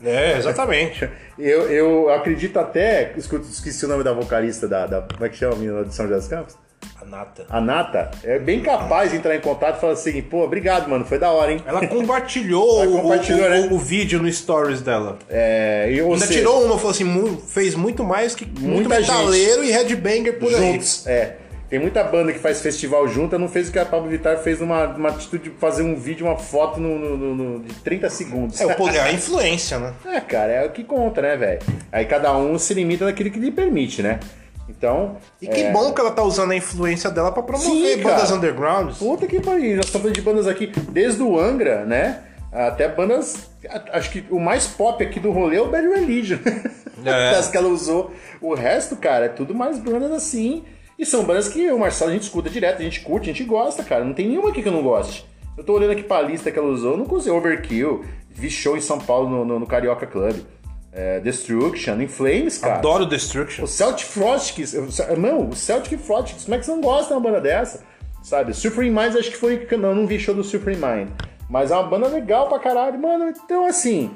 É, 0.04 0.38
exatamente. 0.38 1.10
eu, 1.38 1.69
eu 1.69 2.10
acredito 2.10 2.60
até. 2.60 3.13
Esqueci 3.17 3.86
o 3.86 3.88
nome 3.88 4.04
da 4.04 4.13
vocalista 4.13 4.67
da. 4.67 4.86
da 4.86 5.02
como 5.02 5.26
é 5.26 5.30
que 5.30 5.38
chama 5.38 5.56
a 5.56 5.58
menina 5.58 5.84
de 5.84 5.93
São 5.93 6.06
José 6.08 6.17
dos 6.17 6.28
Campos? 6.28 6.58
A 7.02 7.06
Nata. 7.06 7.45
A 7.50 7.60
Nata 7.60 8.12
é 8.23 8.38
bem 8.38 8.62
capaz 8.62 9.12
de 9.12 9.17
entrar 9.17 9.36
em 9.36 9.41
contato 9.41 9.78
e 9.78 9.82
falar 9.82 9.93
assim: 9.93 10.21
pô, 10.21 10.43
obrigado, 10.43 10.88
mano, 10.88 11.04
foi 11.04 11.17
da 11.17 11.32
hora, 11.32 11.52
hein? 11.52 11.63
Ela 11.65 11.88
compartilhou, 11.88 12.84
Ela 12.84 13.02
compartilhou 13.02 13.45
o, 13.45 13.50
né? 13.50 13.67
o, 13.71 13.73
o, 13.73 13.80
vídeo 13.80 14.21
no 14.21 14.32
stories 14.32 14.82
dela. 14.82 15.17
É, 15.28 15.89
e, 15.91 16.00
Ainda 16.00 16.19
seja, 16.19 16.39
tirou 16.39 16.63
uma, 16.63 16.78
falou 16.78 16.91
assim: 16.91 17.38
fez 17.47 17.73
muito 17.73 18.04
mais 18.04 18.36
que 18.36 18.45
muito 18.45 18.88
metaleiro 18.88 19.63
gente. 19.63 19.69
e 19.69 19.73
headbanger 19.73 20.38
por 20.38 20.52
Juntos, 20.52 21.08
aí. 21.08 21.13
É. 21.13 21.38
Tem 21.70 21.80
muita 21.80 22.02
banda 22.04 22.32
que 22.32 22.40
faz 22.40 22.62
festival 22.62 23.08
junto, 23.10 23.38
não 23.38 23.50
fez 23.50 23.68
o 23.68 23.72
que 23.74 23.80
a 23.80 23.86
Pablo 23.86 24.10
Vittar 24.10 24.38
fez 24.38 24.62
numa, 24.62 24.88
numa 24.88 25.10
atitude 25.10 25.44
de 25.44 25.50
fazer 25.50 25.84
um 25.84 25.96
vídeo, 25.96 26.26
uma 26.26 26.38
foto 26.38 26.80
no, 26.80 26.98
no, 26.98 27.36
no, 27.36 27.60
de 27.60 27.74
30 27.76 28.10
segundos. 28.10 28.62
É 28.62 28.66
o 28.66 28.76
poder, 28.76 29.00
a 29.02 29.12
influência, 29.12 29.78
né? 29.78 29.94
É, 30.06 30.22
cara, 30.22 30.52
é 30.52 30.66
o 30.66 30.72
que 30.72 30.84
conta, 30.84 31.22
né, 31.22 31.36
velho? 31.36 31.60
Aí 31.92 32.06
cada 32.06 32.36
um 32.38 32.58
se 32.58 32.74
limita 32.74 33.04
naquilo 33.04 33.30
que 33.30 33.40
lhe 33.40 33.52
permite, 33.52 34.02
né? 34.02 34.20
Então. 34.70 35.18
E 35.42 35.48
que 35.48 35.62
é... 35.62 35.72
bom 35.72 35.94
que 35.94 36.00
ela 36.00 36.12
tá 36.12 36.24
usando 36.24 36.52
a 36.52 36.56
influência 36.56 37.10
dela 37.10 37.32
para 37.34 37.44
promover 37.44 37.98
Sim, 37.98 38.02
bandas 38.02 38.32
undergrounds. 38.32 38.98
Puta 38.98 39.28
que 39.28 39.42
pariu, 39.42 39.76
nós 39.76 39.86
estamos 39.86 40.04
falando 40.04 40.16
de 40.16 40.22
bandas 40.22 40.48
aqui 40.48 40.68
desde 40.90 41.22
o 41.22 41.38
Angra, 41.40 41.84
né? 41.86 42.22
Até 42.52 42.88
bandas. 42.88 43.50
Acho 43.92 44.10
que 44.10 44.26
o 44.30 44.40
mais 44.40 44.68
pop 44.68 45.04
aqui 45.04 45.20
do 45.20 45.32
rolê 45.32 45.58
é 45.58 45.62
o 45.62 45.68
Bad 45.70 45.88
Religion. 45.88 46.40
É. 47.06 47.32
Das 47.32 47.48
que 47.48 47.56
ela 47.56 47.68
usou. 47.68 48.12
O 48.42 48.56
resto, 48.56 48.96
cara, 48.96 49.26
é 49.26 49.30
tudo 49.30 49.54
mais 49.54 49.78
bandas 49.78 50.12
assim. 50.12 50.66
E 50.98 51.06
são 51.06 51.24
bandas 51.24 51.48
que 51.48 51.70
o 51.72 51.78
Marcelo 51.80 52.10
a 52.12 52.14
gente 52.14 52.24
escuta 52.24 52.50
direto, 52.50 52.80
a 52.82 52.84
gente 52.84 53.02
curte, 53.02 53.30
a 53.30 53.34
gente 53.34 53.44
gosta, 53.44 53.84
cara. 53.84 54.04
Não 54.04 54.14
tem 54.14 54.28
nenhuma 54.28 54.50
aqui 54.50 54.62
que 54.62 54.68
eu 54.68 54.72
não 54.74 54.82
goste. 54.82 55.26
Eu 55.58 55.64
tô 55.64 55.74
olhando 55.74 55.92
aqui 55.92 56.04
pra 56.04 56.22
lista 56.22 56.52
que 56.52 56.58
ela 56.60 56.68
usou, 56.68 56.92
eu 56.92 56.98
não 56.98 57.06
consigo. 57.06 57.36
Overkill, 57.36 58.04
vi 58.30 58.50
show 58.50 58.76
em 58.78 58.82
São 58.82 59.00
Paulo 59.00 59.30
no, 59.30 59.46
no- 59.46 59.60
no 59.60 59.68
Carioca 59.68 60.06
Club. 60.08 60.36
É, 60.92 61.20
Destruction, 61.20 62.02
In 62.02 62.08
Flames, 62.08 62.58
cara. 62.58 62.76
Adoro 62.76 63.06
Destruction. 63.06 63.64
O 63.64 63.68
Celtic 63.68 64.06
Frostics, 64.08 64.74
não, 65.18 65.50
o 65.50 65.56
Celtic 65.56 66.00
Frostics, 66.00 66.46
como 66.46 66.56
é 66.56 66.60
que 66.60 66.66
você 66.66 66.72
não 66.72 66.82
gosta 66.82 67.08
de 67.08 67.14
uma 67.14 67.20
banda 67.20 67.40
dessa? 67.42 67.84
Sabe, 68.24 68.54
Supreme 68.54 68.90
Minds 68.90 69.16
acho 69.16 69.30
que 69.30 69.38
foi, 69.38 69.68
não, 69.78 69.94
não 69.94 70.08
vi 70.08 70.18
show 70.20 70.34
do 70.34 70.44
Supreme 70.44 70.82
Mind, 70.82 71.10
mas 71.50 71.70
é 71.72 71.76
uma 71.76 71.84
banda 71.84 72.08
legal 72.08 72.50
pra 72.50 72.58
caralho, 72.60 73.00
mano, 73.00 73.30
então 73.30 73.66
assim, 73.66 74.12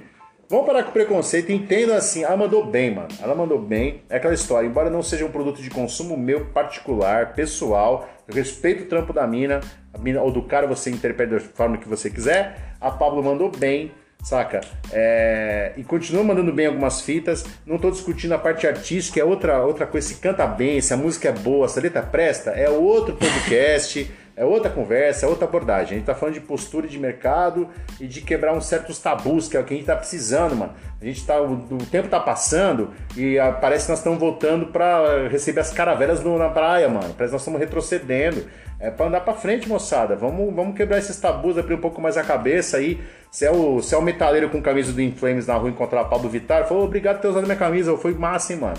vamos 0.52 0.66
parar 0.66 0.84
com 0.84 0.90
o 0.90 0.92
preconceito, 0.92 1.50
entendo 1.50 1.94
assim, 1.94 2.26
ela 2.26 2.36
mandou 2.36 2.66
bem, 2.66 2.94
mano, 2.94 3.08
ela 3.22 3.34
mandou 3.34 3.58
bem, 3.58 4.02
é 4.10 4.18
aquela 4.18 4.34
história, 4.34 4.68
embora 4.68 4.90
não 4.90 5.02
seja 5.02 5.26
um 5.26 5.32
produto 5.32 5.62
de 5.62 5.70
consumo 5.70 6.18
meu 6.18 6.48
particular, 6.48 7.34
pessoal, 7.34 8.10
eu 8.28 8.36
respeito 8.36 8.84
o 8.84 8.88
trampo 8.88 9.14
da 9.14 9.26
mina, 9.26 9.62
a 9.94 9.98
mina 9.98 10.22
ou 10.22 10.30
do 10.30 10.42
cara 10.42 10.68
você 10.68 10.90
interpreta 10.90 11.36
da 11.36 11.40
forma 11.40 11.78
que 11.78 11.88
você 11.88 12.10
quiser, 12.10 12.76
a 12.82 12.92
Pablo 12.92 13.24
mandou 13.24 13.50
bem, 13.50 13.92
Saca? 14.24 14.62
É, 14.92 15.72
E 15.78 15.84
continua 15.84 16.24
mandando 16.24 16.54
bem 16.54 16.68
algumas 16.68 17.02
fitas. 17.02 17.44
Não 17.66 17.80
tô 17.80 17.90
discutindo 17.90 18.34
a 18.34 18.38
parte 18.38 18.68
artística, 18.68 19.20
é 19.20 19.24
outra, 19.24 19.66
outra 19.66 19.88
coisa. 19.88 20.10
Se 20.10 20.16
canta 20.16 20.46
bem, 20.46 20.80
se 20.80 20.94
a 20.94 20.98
música 20.98 21.30
é 21.30 21.32
boa, 21.32 21.68
se 21.68 21.80
a 21.80 21.82
letra 21.82 22.04
presta, 22.04 22.52
é 22.52 22.70
outro 22.70 23.16
podcast, 23.16 24.12
é 24.42 24.46
outra 24.46 24.72
conversa, 24.72 25.26
é 25.26 25.30
outra 25.30 25.46
abordagem. 25.48 25.94
A 25.94 25.98
gente 25.98 26.06
tá 26.06 26.16
falando 26.16 26.34
de 26.34 26.42
postura 26.42 26.88
de 26.88 26.98
mercado 26.98 27.68
e 28.00 28.08
de 28.08 28.22
quebrar 28.22 28.54
uns 28.54 28.66
certos 28.66 28.98
tabus, 28.98 29.48
que 29.48 29.56
é 29.56 29.60
o 29.60 29.64
que 29.64 29.74
a 29.76 29.78
gente 29.78 29.86
tá 29.86 29.96
precisando, 29.96 30.56
mano. 30.56 30.74
A 31.00 31.06
gente 31.06 31.24
tá. 31.26 31.40
O, 31.40 31.78
tempo 31.92 32.08
tá 32.08 32.20
passando 32.20 32.90
e 33.16 33.38
ah, 33.38 33.52
parece 33.52 33.86
que 33.86 33.92
nós 33.92 34.00
estamos 34.00 34.18
voltando 34.20 34.68
pra 34.68 35.28
receber 35.30 35.62
as 35.62 35.72
caravelas 35.72 36.24
no- 36.24 36.40
na 36.40 36.50
praia, 36.50 36.90
mano. 36.90 37.14
Parece 37.16 37.28
que 37.28 37.32
nós 37.34 37.42
estamos 37.42 37.60
retrocedendo. 37.60 38.46
É 38.80 38.90
pra 38.90 39.06
andar 39.06 39.22
pra 39.22 39.36
frente, 39.36 39.70
moçada. 39.70 40.16
Vamos, 40.16 40.56
vamos 40.56 40.76
quebrar 40.76 40.98
esses 40.98 41.20
tabus, 41.20 41.56
abrir 41.56 41.76
um 41.76 41.80
pouco 41.82 42.02
mais 42.02 42.18
a 42.18 42.24
cabeça 42.24 42.78
aí. 42.78 43.00
Se 43.30 43.46
é 43.46 43.52
o, 43.52 43.80
se 43.80 43.94
é 43.94 43.98
o 43.98 44.02
metaleiro 44.02 44.50
com 44.50 44.60
camisa 44.60 44.92
do 44.92 45.00
Inflames 45.02 45.46
na 45.46 45.54
rua 45.54 45.70
encontrar 45.70 46.02
a 46.02 46.06
Pablo 46.06 46.28
Vittar, 46.28 46.68
falou, 46.68 46.86
obrigado 46.86 47.18
por 47.18 47.22
ter 47.22 47.28
usado 47.28 47.44
minha 47.46 47.56
camisa, 47.56 47.96
foi 47.96 48.16
massa, 48.16 48.54
hein, 48.54 48.60
mano. 48.60 48.78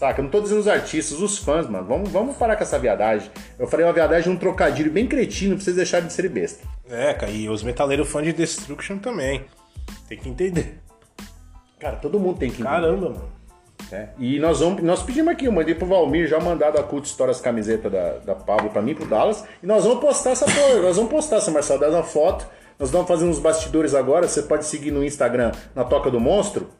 Saca? 0.00 0.18
Eu 0.18 0.22
não 0.22 0.30
tô 0.30 0.40
dizendo 0.40 0.60
os 0.60 0.66
artistas, 0.66 1.20
os 1.20 1.36
fãs, 1.36 1.68
mano. 1.68 1.86
Vamos, 1.86 2.08
vamos 2.08 2.34
parar 2.38 2.56
com 2.56 2.62
essa 2.62 2.78
viadagem. 2.78 3.30
Eu 3.58 3.66
falei 3.66 3.84
uma 3.84 3.92
viadagem, 3.92 4.32
um 4.32 4.36
trocadilho 4.36 4.90
bem 4.90 5.06
cretino 5.06 5.56
pra 5.56 5.62
vocês 5.62 5.76
deixarem 5.76 6.06
de 6.06 6.14
ser 6.14 6.26
besta. 6.30 6.66
É, 6.88 7.12
cara, 7.12 7.30
e 7.30 7.50
os 7.50 7.62
metaleiros 7.62 8.08
fãs 8.08 8.24
de 8.24 8.32
Destruction 8.32 8.96
também. 8.96 9.44
Tem 10.08 10.16
que 10.16 10.26
entender. 10.26 10.80
Cara, 11.78 11.96
todo 11.96 12.18
mundo 12.18 12.38
tem 12.38 12.48
que 12.48 12.62
entender. 12.62 12.70
Caramba, 12.70 13.10
mano. 13.10 13.28
né? 13.92 14.08
E 14.18 14.38
nós 14.38 14.60
vamos, 14.60 14.82
nós 14.82 15.02
pedimos 15.02 15.34
aqui, 15.34 15.44
eu 15.44 15.52
mandei 15.52 15.74
pro 15.74 15.86
Valmir 15.86 16.26
já 16.26 16.40
mandado 16.40 16.78
a 16.78 16.82
Cult 16.82 17.06
Story 17.06 17.32
as 17.32 17.40
camisetas 17.42 17.92
da, 17.92 18.12
da 18.20 18.34
Pablo 18.34 18.70
pra 18.70 18.80
mim, 18.80 18.94
pro 18.94 19.04
Dallas, 19.04 19.44
e 19.62 19.66
nós 19.66 19.84
vamos 19.84 20.00
postar 20.00 20.30
essa 20.30 20.46
porra, 20.46 20.80
nós 20.80 20.96
vamos 20.96 21.10
postar 21.10 21.36
essa 21.36 21.50
Marcelo, 21.50 21.78
dá 21.78 21.90
uma 21.90 22.02
foto, 22.02 22.48
nós 22.78 22.90
vamos 22.90 23.06
fazer 23.06 23.26
uns 23.26 23.38
bastidores 23.38 23.94
agora, 23.94 24.26
você 24.26 24.40
pode 24.40 24.64
seguir 24.64 24.92
no 24.92 25.04
Instagram, 25.04 25.52
na 25.74 25.84
Toca 25.84 26.10
do 26.10 26.18
Monstro. 26.18 26.70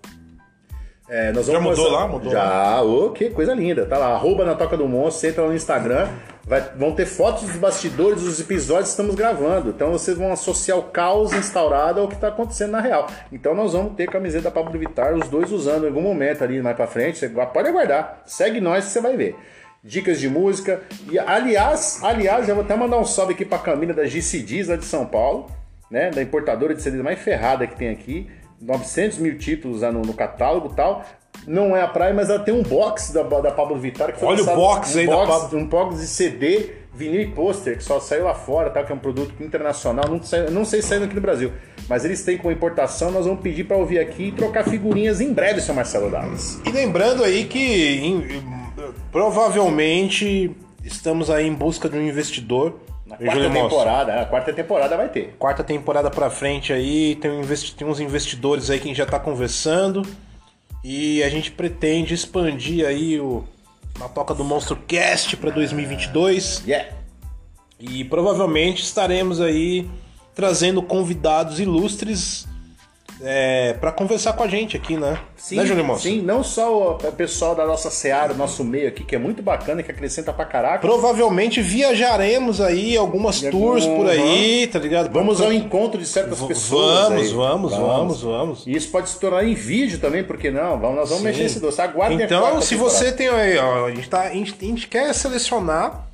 É, 1.12 1.32
nós 1.32 1.48
vamos 1.48 1.48
Já 1.48 1.60
mudou 1.60 1.84
postar- 1.86 2.00
lá? 2.00 2.08
Mudou. 2.08 2.32
Já, 2.32 2.82
ô, 2.82 3.10
que 3.10 3.30
coisa 3.30 3.52
linda, 3.52 3.84
tá 3.84 3.98
lá, 3.98 4.10
arroba 4.14 4.44
na 4.44 4.54
Toca 4.54 4.76
do 4.76 4.86
Monstro, 4.86 5.20
você 5.20 5.28
entra 5.30 5.42
lá 5.42 5.48
no 5.48 5.54
Instagram, 5.56 6.08
vai- 6.46 6.70
vão 6.76 6.92
ter 6.92 7.04
fotos 7.04 7.42
dos 7.42 7.56
bastidores 7.56 8.22
dos 8.22 8.38
episódios 8.38 8.84
que 8.86 8.90
estamos 8.92 9.16
gravando, 9.16 9.70
então 9.70 9.90
vocês 9.90 10.16
vão 10.16 10.30
associar 10.32 10.78
o 10.78 10.84
caos 10.84 11.32
instaurado 11.32 12.00
ao 12.00 12.06
que 12.06 12.14
está 12.14 12.28
acontecendo 12.28 12.70
na 12.70 12.80
real. 12.80 13.08
Então 13.32 13.56
nós 13.56 13.72
vamos 13.72 13.94
ter 13.96 14.08
camiseta 14.08 14.44
da 14.44 14.50
Pablo 14.52 14.78
Vittar, 14.78 15.14
os 15.14 15.28
dois 15.28 15.50
usando 15.50 15.82
em 15.82 15.88
algum 15.88 16.00
momento 16.00 16.44
ali 16.44 16.62
mais 16.62 16.76
pra 16.76 16.86
frente, 16.86 17.18
você 17.18 17.28
pode 17.28 17.68
aguardar, 17.68 18.22
segue 18.24 18.60
nós 18.60 18.84
que 18.84 18.92
você 18.92 19.00
vai 19.00 19.16
ver. 19.16 19.34
Dicas 19.82 20.20
de 20.20 20.28
música, 20.28 20.80
e 21.10 21.18
aliás, 21.18 21.98
aliás, 22.04 22.46
já 22.46 22.54
vou 22.54 22.62
até 22.62 22.76
mandar 22.76 22.98
um 22.98 23.04
salve 23.04 23.32
aqui 23.32 23.44
pra 23.44 23.58
Camila 23.58 23.94
da 23.94 24.04
GCDs 24.06 24.68
lá 24.68 24.76
de 24.76 24.84
São 24.84 25.04
Paulo, 25.06 25.50
né, 25.90 26.10
da 26.10 26.22
importadora 26.22 26.72
de 26.72 26.80
CDs 26.82 27.02
mais 27.02 27.18
ferrada 27.18 27.66
que 27.66 27.74
tem 27.74 27.88
aqui, 27.88 28.28
900 28.60 29.18
mil 29.18 29.38
títulos 29.38 29.82
lá 29.82 29.90
no, 29.92 30.02
no 30.02 30.12
catálogo 30.14 30.70
e 30.72 30.76
tal. 30.76 31.04
Não 31.46 31.74
é 31.76 31.80
a 31.82 31.88
praia, 31.88 32.12
mas 32.12 32.28
ela 32.28 32.40
tem 32.40 32.52
um 32.52 32.62
box 32.62 33.12
da, 33.12 33.22
da 33.22 33.50
Pablo 33.50 33.76
Vittar 33.78 34.12
que 34.12 34.20
foi 34.20 34.28
Olha 34.28 34.42
o 34.42 34.46
box 34.46 34.94
um 34.94 34.98
aí 34.98 35.06
da 35.06 35.12
box, 35.14 35.28
Pablo. 35.32 35.58
Um 35.58 35.66
box 35.66 36.00
de 36.00 36.06
CD, 36.06 36.70
vinil 36.92 37.20
e 37.22 37.26
pôster, 37.28 37.78
que 37.78 37.84
só 37.84 37.98
saiu 37.98 38.24
lá 38.24 38.34
fora, 38.34 38.68
tá? 38.68 38.82
que 38.84 38.92
é 38.92 38.94
um 38.94 38.98
produto 38.98 39.32
internacional, 39.42 40.04
não, 40.08 40.22
sei- 40.22 40.50
não 40.50 40.64
sei 40.66 40.82
se 40.82 40.88
saiu 40.88 41.04
aqui 41.04 41.14
no 41.14 41.20
Brasil. 41.20 41.52
Mas 41.88 42.04
eles 42.04 42.22
têm 42.24 42.36
com 42.36 42.50
importação, 42.52 43.10
nós 43.10 43.24
vamos 43.24 43.40
pedir 43.40 43.64
pra 43.64 43.76
ouvir 43.76 43.98
aqui 44.00 44.24
e 44.24 44.32
trocar 44.32 44.64
figurinhas 44.64 45.20
em 45.20 45.32
breve, 45.32 45.60
seu 45.62 45.74
Marcelo 45.74 46.10
Dallas. 46.10 46.60
E 46.66 46.70
lembrando 46.70 47.24
aí 47.24 47.44
que 47.46 47.58
em- 48.04 48.42
provavelmente 49.10 50.54
estamos 50.84 51.30
aí 51.30 51.46
em 51.46 51.54
busca 51.54 51.88
de 51.88 51.96
um 51.96 52.02
investidor. 52.06 52.80
Na 53.10 53.16
quarta 53.16 53.50
temporada, 53.50 54.20
a 54.20 54.24
quarta 54.24 54.52
temporada 54.52 54.96
vai 54.96 55.08
ter. 55.08 55.34
Quarta 55.38 55.64
temporada 55.64 56.10
pra 56.10 56.30
frente 56.30 56.72
aí, 56.72 57.16
tem, 57.16 57.30
um 57.30 57.42
tem 57.76 57.86
uns 57.86 57.98
investidores 57.98 58.70
aí 58.70 58.78
que 58.78 58.84
a 58.84 58.88
gente 58.88 58.96
já 58.96 59.06
tá 59.06 59.18
conversando. 59.18 60.02
E 60.84 61.22
a 61.22 61.28
gente 61.28 61.50
pretende 61.50 62.14
expandir 62.14 62.86
aí 62.86 63.20
o 63.20 63.44
na 63.98 64.08
toca 64.08 64.32
do 64.34 64.42
Monstro 64.44 64.76
Cast 64.76 65.36
pra 65.36 65.50
2022. 65.50 66.62
Yeah! 66.66 66.88
E 67.78 68.04
provavelmente 68.04 68.82
estaremos 68.82 69.40
aí 69.40 69.90
trazendo 70.34 70.82
convidados 70.82 71.60
ilustres 71.60 72.46
é, 73.22 73.74
para 73.74 73.92
conversar 73.92 74.32
com 74.32 74.42
a 74.42 74.48
gente 74.48 74.76
aqui, 74.76 74.96
né? 74.96 75.18
Sim, 75.36 75.56
né, 75.56 75.66
Júlio 75.66 75.98
sim, 75.98 76.22
não 76.22 76.42
só 76.42 76.92
o 76.96 77.12
pessoal 77.12 77.54
da 77.54 77.66
nossa 77.66 77.90
Seara, 77.90 78.32
nosso 78.34 78.64
meio 78.64 78.88
aqui, 78.88 79.04
que 79.04 79.14
é 79.14 79.18
muito 79.18 79.42
bacana, 79.42 79.82
que 79.82 79.90
acrescenta 79.90 80.32
pra 80.32 80.44
caraca. 80.44 80.78
Provavelmente 80.78 81.60
viajaremos 81.60 82.60
aí 82.60 82.96
algumas 82.96 83.40
tours 83.40 83.86
por 83.86 84.08
aí, 84.08 84.66
tá 84.66 84.78
ligado? 84.78 85.12
Vamos 85.12 85.40
ao 85.40 85.52
encontro 85.52 86.00
de 86.00 86.06
certas 86.06 86.40
pessoas. 86.40 87.10
Vamos, 87.10 87.22
aí. 87.22 87.34
vamos, 87.34 87.72
vamos, 87.72 88.22
vamos. 88.22 88.66
E 88.66 88.72
isso 88.72 88.90
pode 88.90 89.08
se 89.10 89.20
tornar 89.20 89.44
em 89.44 89.54
vídeo 89.54 89.98
também, 89.98 90.24
por 90.24 90.38
que 90.38 90.50
não? 90.50 90.78
Vamos, 90.78 90.96
nós 90.96 91.08
vamos 91.08 91.24
mexer 91.24 91.42
nesse 91.42 91.60
doce. 91.60 91.80
Aguardem 91.80 92.22
Então, 92.22 92.60
se 92.60 92.74
você 92.74 93.12
tem 93.12 93.28
aí, 93.28 93.56
ó, 93.58 93.86
a 93.86 93.90
gente, 93.90 94.08
tá, 94.08 94.22
a, 94.22 94.30
gente, 94.30 94.54
a 94.60 94.64
gente 94.64 94.88
quer 94.88 95.14
selecionar 95.14 96.06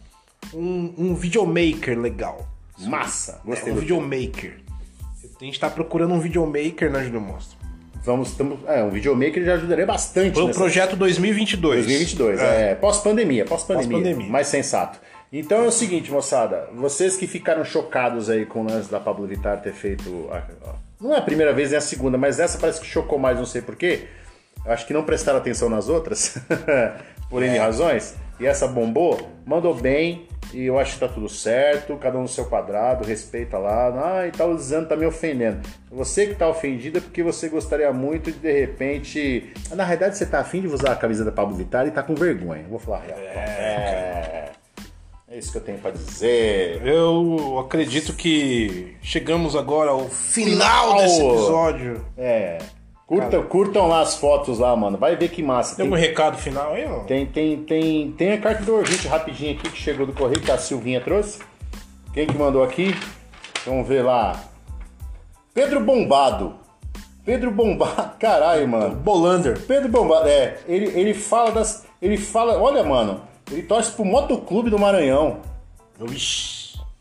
um, 0.53 0.92
um 0.99 1.14
videomaker 1.14 1.99
legal. 1.99 2.47
Massa! 2.79 3.40
Gostei 3.45 3.73
um 3.73 3.77
do 3.77 3.81
videomaker. 3.81 4.65
A 5.40 5.44
gente 5.44 5.59
tá 5.61 5.68
procurando 5.68 6.14
um 6.14 6.20
videomaker, 6.20 6.90
né, 6.90 7.05
Júlio 7.05 7.20
Monstro? 7.20 7.57
Vamos, 8.05 8.33
tamo, 8.35 8.59
é, 8.68 8.83
um 8.85 8.90
videomaker 8.90 9.44
já 9.44 9.55
ajudaria 9.55 9.85
bastante 9.85 10.33
Pro 10.33 10.46
nessa- 10.46 10.59
projeto 10.59 10.96
2022. 10.96 11.85
2022, 11.87 12.40
é, 12.40 12.75
pós-pandemia, 12.77 13.44
pós-pandemia, 13.44 13.99
Pós-pandemia. 13.99 14.31
mais 14.31 14.46
sensato. 14.46 14.99
Então 15.33 15.64
é 15.64 15.66
o 15.66 15.72
seguinte, 15.72 16.11
moçada, 16.11 16.68
vocês 16.75 17.16
que 17.16 17.27
ficaram 17.27 17.64
chocados 17.64 18.31
aí 18.31 18.46
com 18.46 18.61
o 18.62 18.64
lance 18.70 18.88
da 18.90 19.01
Pablo 19.01 19.27
Vittar 19.27 19.61
ter 19.61 19.72
feito, 19.72 20.29
a- 20.31 20.77
não 21.01 21.12
é 21.14 21.18
a 21.18 21.22
primeira 21.22 21.53
vez 21.53 21.70
nem 21.70 21.79
a 21.79 21.81
segunda, 21.81 22.16
mas 22.16 22.38
essa 22.38 22.59
parece 22.59 22.81
que 22.81 22.87
chocou 22.87 23.18
mais, 23.18 23.37
não 23.37 23.44
sei 23.44 23.61
porquê. 23.61 24.05
Acho 24.64 24.87
que 24.87 24.94
não 24.94 25.03
prestaram 25.03 25.38
atenção 25.38 25.68
nas 25.68 25.88
outras, 25.88 26.38
por 27.29 27.42
É. 27.42 27.46
N 27.49 27.59
razões. 27.59 28.14
E 28.38 28.46
essa 28.46 28.68
bombou, 28.68 29.18
mandou 29.44 29.75
bem, 29.75 30.27
e 30.57 30.64
eu 30.64 30.79
acho 30.79 30.95
que 30.95 31.01
tá 31.01 31.09
tudo 31.09 31.29
certo, 31.29 31.97
cada 31.99 32.16
um 32.16 32.23
no 32.23 32.29
seu 32.29 32.47
quadrado, 32.47 33.05
respeita 33.05 33.59
lá. 33.59 34.21
Ah, 34.21 34.27
e 34.27 34.31
tá 34.33 34.47
usando, 34.47 34.88
tá 34.88 34.97
me 34.97 35.05
ofendendo. 35.05 35.61
Você 35.90 36.27
que 36.27 36.35
tá 36.35 36.49
ofendido 36.49 36.97
é 36.97 37.01
porque 37.03 37.23
você 37.23 37.51
gostaria 37.51 37.92
muito 37.92 38.33
de 38.33 38.38
de 38.38 38.61
repente. 38.61 39.53
Na 39.73 39.85
realidade, 39.85 40.16
você 40.16 40.25
tá 40.25 40.40
afim 40.40 40.62
de 40.62 40.69
usar 40.69 40.92
a 40.92 40.97
camisa 40.97 41.25
da 41.27 41.31
Pablo 41.31 41.55
Vittar 41.55 41.87
e 41.87 41.90
tá 41.90 42.03
com 42.03 42.14
vergonha. 42.14 42.64
Vou 42.71 42.79
falar 42.79 43.03
real. 43.03 43.19
É. 43.19 44.53
É 45.29 45.38
isso 45.38 45.53
que 45.53 45.59
eu 45.59 45.62
tenho 45.62 45.79
pra 45.79 45.90
dizer. 45.90 46.81
Eu 46.87 47.59
acredito 47.59 48.14
que 48.14 48.97
chegamos 49.03 49.55
agora 49.55 49.90
ao 49.90 50.09
final 50.09 50.97
desse 50.97 51.16
Final! 51.16 51.35
episódio. 51.35 52.07
É. 52.16 52.59
Curtam, 53.07 53.42
curtam 53.45 53.87
lá 53.87 54.01
as 54.01 54.16
fotos 54.16 54.59
lá, 54.59 54.75
mano. 54.75 54.99
Vai 54.99 55.14
ver 55.14 55.29
que 55.29 55.40
massa. 55.42 55.77
Tem 55.77 55.85
Tem, 55.85 55.92
algum 55.92 56.01
recado 56.09 56.37
final 56.38 56.73
aí, 56.73 56.85
ó? 56.87 57.01
tem, 57.05 57.25
tem, 57.25 57.62
tem, 57.62 58.11
tem 58.11 58.33
a 58.33 58.40
carta 58.40 58.64
do 58.64 58.75
ouvinte 58.75 59.07
rapidinho 59.07 59.53
aqui 59.57 59.71
que 59.71 59.79
chegou 59.79 60.05
do 60.07 60.12
correio, 60.12 60.40
que 60.40 60.51
a 60.51 60.59
Silvinha 60.59 61.01
trouxe. 61.01 61.38
Quem 62.12 62.27
que 62.27 62.37
mandou 62.37 62.64
aqui? 62.64 62.97
Vamos 63.64 63.87
ver 63.87 64.03
lá. 64.03 64.42
Pedro 65.55 65.81
Bombado. 65.81 66.55
Pedro 67.25 67.51
Bombado. 67.53 68.16
Caralho, 68.19 68.66
mano. 68.66 68.97
Bolander. 68.97 69.61
Pedro 69.66 69.88
Bombado, 69.88 70.29
é. 70.29 70.59
Ele, 70.66 70.87
ele 70.99 71.14
fala 71.14 71.53
das. 71.53 71.85
Ele 72.03 72.16
fala. 72.16 72.59
Olha, 72.59 72.83
mano. 72.83 73.21
Ele 73.51 73.62
torce 73.62 73.92
pro 73.92 74.05
Motoclube 74.05 74.69
do 74.69 74.79
Maranhão. 74.79 75.38
Ixi. 76.11 76.56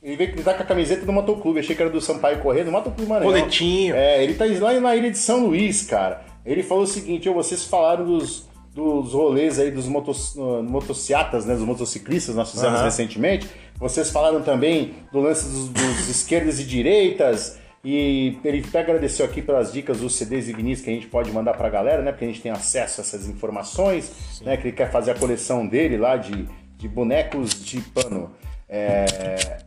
Ele 0.06 0.16
veio 0.18 0.44
tá 0.44 0.54
com 0.54 0.62
a 0.62 0.66
camiseta 0.66 1.04
do 1.04 1.12
Motoclube. 1.12 1.60
Achei 1.60 1.76
que 1.76 1.82
era 1.82 1.90
do 1.90 2.00
Sampaio 2.00 2.38
Corrêa, 2.38 2.64
do 2.64 2.72
Motoclube 2.72 3.10
Maranhão. 3.10 3.34
Coletinho. 3.34 3.96
É, 3.96 4.24
ele 4.24 4.36
tá 4.36 4.46
lá 4.62 4.80
na 4.80 4.96
ilha 4.96 5.10
de 5.10 5.18
São 5.18 5.48
Luís, 5.48 5.82
cara. 5.82 6.24
Ele 6.46 6.62
falou 6.62 6.84
o 6.84 6.88
seguinte: 6.88 7.28
vocês 7.28 7.66
falaram 7.66 8.06
dos, 8.06 8.48
dos 8.72 9.14
rolês 9.14 9.58
aí 9.58 9.72
dos 9.72 9.88
motos, 9.88 10.36
motociatas, 10.36 11.48
né? 11.48 11.56
Dos 11.56 11.64
motociclistas, 11.64 12.36
nós 12.36 12.52
fizemos 12.52 12.76
Aham. 12.76 12.86
recentemente. 12.86 13.50
Vocês 13.80 14.12
falaram 14.12 14.44
também 14.44 14.94
do 15.12 15.20
lance 15.20 15.50
dos, 15.50 15.70
dos 15.70 16.06
esquerdas 16.08 16.60
e 16.60 16.66
direitas. 16.66 17.58
E 17.84 18.38
ele 18.44 18.64
até 18.68 18.82
agradeceu 18.82 19.26
aqui 19.26 19.42
pelas 19.42 19.74
dicas 19.74 20.00
dos 20.00 20.14
CDs 20.14 20.48
e 20.48 20.54
vinis 20.54 20.82
que 20.82 20.90
a 20.90 20.94
gente 20.94 21.08
pode 21.08 21.32
mandar 21.32 21.56
pra 21.56 21.68
galera, 21.68 22.04
né? 22.04 22.12
Porque 22.12 22.26
a 22.26 22.28
gente 22.28 22.42
tem 22.42 22.52
acesso 22.52 23.02
a 23.02 23.04
essas 23.04 23.28
informações, 23.28 24.12
né? 24.44 24.56
Que 24.56 24.68
ele 24.68 24.76
quer 24.76 24.92
fazer 24.92 25.12
a 25.12 25.16
coleção 25.16 25.66
dele 25.66 25.98
lá 25.98 26.16
de, 26.16 26.48
de 26.78 26.88
bonecos 26.88 27.60
de 27.66 27.82
pano. 27.82 28.32
É... 28.70 29.66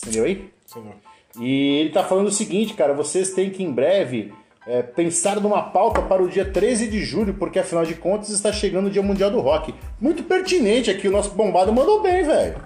Acendeu 0.00 0.24
aí? 0.24 0.50
Senhor. 0.66 0.94
E 1.38 1.78
ele 1.80 1.90
tá 1.90 2.02
falando 2.02 2.28
o 2.28 2.32
seguinte, 2.32 2.74
cara, 2.74 2.92
vocês 2.92 3.30
têm 3.30 3.50
que 3.50 3.62
em 3.62 3.70
breve 3.70 4.32
é, 4.66 4.82
pensar 4.82 5.40
numa 5.40 5.62
pauta 5.62 6.02
para 6.02 6.22
o 6.22 6.28
dia 6.28 6.44
13 6.44 6.88
de 6.88 7.04
julho, 7.04 7.34
porque 7.34 7.58
afinal 7.58 7.84
de 7.84 7.94
contas 7.94 8.30
está 8.30 8.52
chegando 8.52 8.86
o 8.86 8.90
Dia 8.90 9.02
Mundial 9.02 9.30
do 9.30 9.40
Rock. 9.40 9.74
Muito 10.00 10.22
pertinente 10.24 10.90
aqui, 10.90 11.08
o 11.08 11.12
nosso 11.12 11.30
bombado 11.30 11.72
mandou 11.72 12.02
bem, 12.02 12.24
velho. 12.24 12.56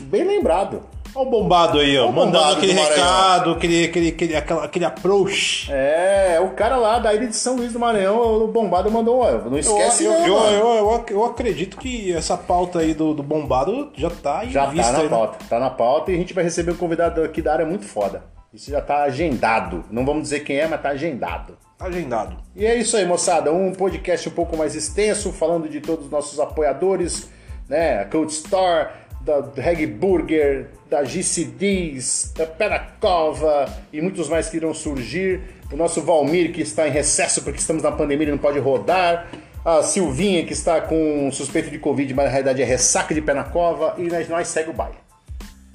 Bem 0.00 0.24
lembrado. 0.24 0.82
Olha 1.18 1.26
o 1.26 1.30
bombado 1.30 1.78
aí, 1.80 1.98
ó. 1.98 2.02
Olha 2.02 2.10
o 2.10 2.12
mandando 2.14 2.38
bombado 2.38 2.56
aquele 2.58 2.72
do 2.74 2.80
Maranhão. 2.80 3.04
recado, 3.06 3.50
aquele, 3.52 3.84
aquele, 3.86 4.08
aquele, 4.08 4.36
aquela- 4.36 4.64
aquele 4.64 4.84
approach. 4.84 5.68
É, 5.72 6.38
o 6.40 6.50
cara 6.50 6.76
lá 6.76 6.98
da 7.00 7.12
ilha 7.12 7.26
de 7.26 7.34
São 7.34 7.56
Luís 7.56 7.72
do 7.72 7.78
Maranhão, 7.80 8.44
o 8.44 8.46
bombado 8.48 8.90
mandou, 8.90 9.18
ó, 9.20 9.32
não 9.32 9.58
esquece 9.58 10.04
eu, 10.04 10.12
não, 10.12 10.26
eu, 10.26 10.34
mano. 10.34 10.52
eu, 10.56 10.66
eu, 10.68 11.04
eu 11.10 11.24
acredito 11.24 11.76
que 11.76 12.12
essa 12.12 12.36
pauta 12.36 12.78
aí 12.78 12.94
do, 12.94 13.14
do 13.14 13.22
bombado 13.22 13.90
já 13.96 14.10
tá 14.10 14.44
em 14.44 14.50
Já 14.50 14.66
vista 14.66 14.86
tá 14.86 14.92
na 14.92 14.98
aí, 14.98 15.04
né? 15.04 15.10
pauta, 15.10 15.38
tá 15.48 15.58
na 15.58 15.70
pauta 15.70 16.12
e 16.12 16.14
a 16.14 16.18
gente 16.18 16.32
vai 16.32 16.44
receber 16.44 16.70
um 16.72 16.76
convidado 16.76 17.22
aqui 17.22 17.42
da 17.42 17.52
área 17.52 17.66
muito 17.66 17.84
foda. 17.84 18.22
Isso 18.54 18.70
já 18.70 18.80
tá 18.80 19.02
agendado. 19.02 19.84
Não 19.90 20.06
vamos 20.06 20.22
dizer 20.22 20.40
quem 20.40 20.56
é, 20.58 20.66
mas 20.68 20.80
tá 20.80 20.90
agendado. 20.90 21.58
Agendado. 21.78 22.36
E 22.56 22.64
é 22.64 22.76
isso 22.76 22.96
aí, 22.96 23.04
moçada. 23.04 23.52
Um 23.52 23.72
podcast 23.72 24.28
um 24.28 24.32
pouco 24.32 24.56
mais 24.56 24.74
extenso, 24.74 25.32
falando 25.32 25.68
de 25.68 25.80
todos 25.80 26.06
os 26.06 26.10
nossos 26.10 26.40
apoiadores, 26.40 27.28
né? 27.68 28.00
A 28.00 28.04
Code 28.06 28.32
Store, 28.32 28.88
da 29.20 29.44
Reg 29.56 29.86
Burger, 29.86 30.68
da 30.88 31.04
GCDs, 31.04 32.32
da 32.36 32.46
Penacova 32.46 33.66
e 33.92 34.00
muitos 34.00 34.28
mais 34.28 34.48
que 34.48 34.56
irão 34.56 34.72
surgir. 34.72 35.40
O 35.70 35.76
nosso 35.76 36.00
Valmir, 36.00 36.52
que 36.52 36.62
está 36.62 36.88
em 36.88 36.90
recesso 36.90 37.42
porque 37.42 37.58
estamos 37.58 37.82
na 37.82 37.92
pandemia 37.92 38.28
e 38.28 38.30
não 38.30 38.38
pode 38.38 38.58
rodar. 38.58 39.28
A 39.64 39.82
Silvinha, 39.82 40.44
que 40.44 40.52
está 40.52 40.80
com 40.80 41.30
suspeito 41.30 41.68
de 41.68 41.78
Covid, 41.78 42.14
mas 42.14 42.24
na 42.26 42.30
realidade 42.30 42.62
é 42.62 42.64
ressaca 42.64 43.12
de 43.12 43.20
Penacova. 43.20 43.94
E 43.98 44.04
nós, 44.04 44.28
nós 44.28 44.48
segue 44.48 44.70
o 44.70 44.72
baile. 44.72 44.96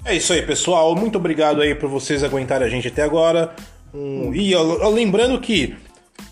É 0.04 0.14
isso 0.14 0.32
aí, 0.32 0.42
pessoal. 0.42 0.94
Muito 0.96 1.16
obrigado 1.16 1.62
aí 1.62 1.74
por 1.74 1.88
vocês 1.88 2.24
aguentarem 2.24 2.66
a 2.66 2.70
gente 2.70 2.88
até 2.88 3.02
agora. 3.02 3.54
Um, 3.94 4.34
e 4.34 4.54
ó, 4.54 4.88
lembrando 4.88 5.40
que, 5.40 5.76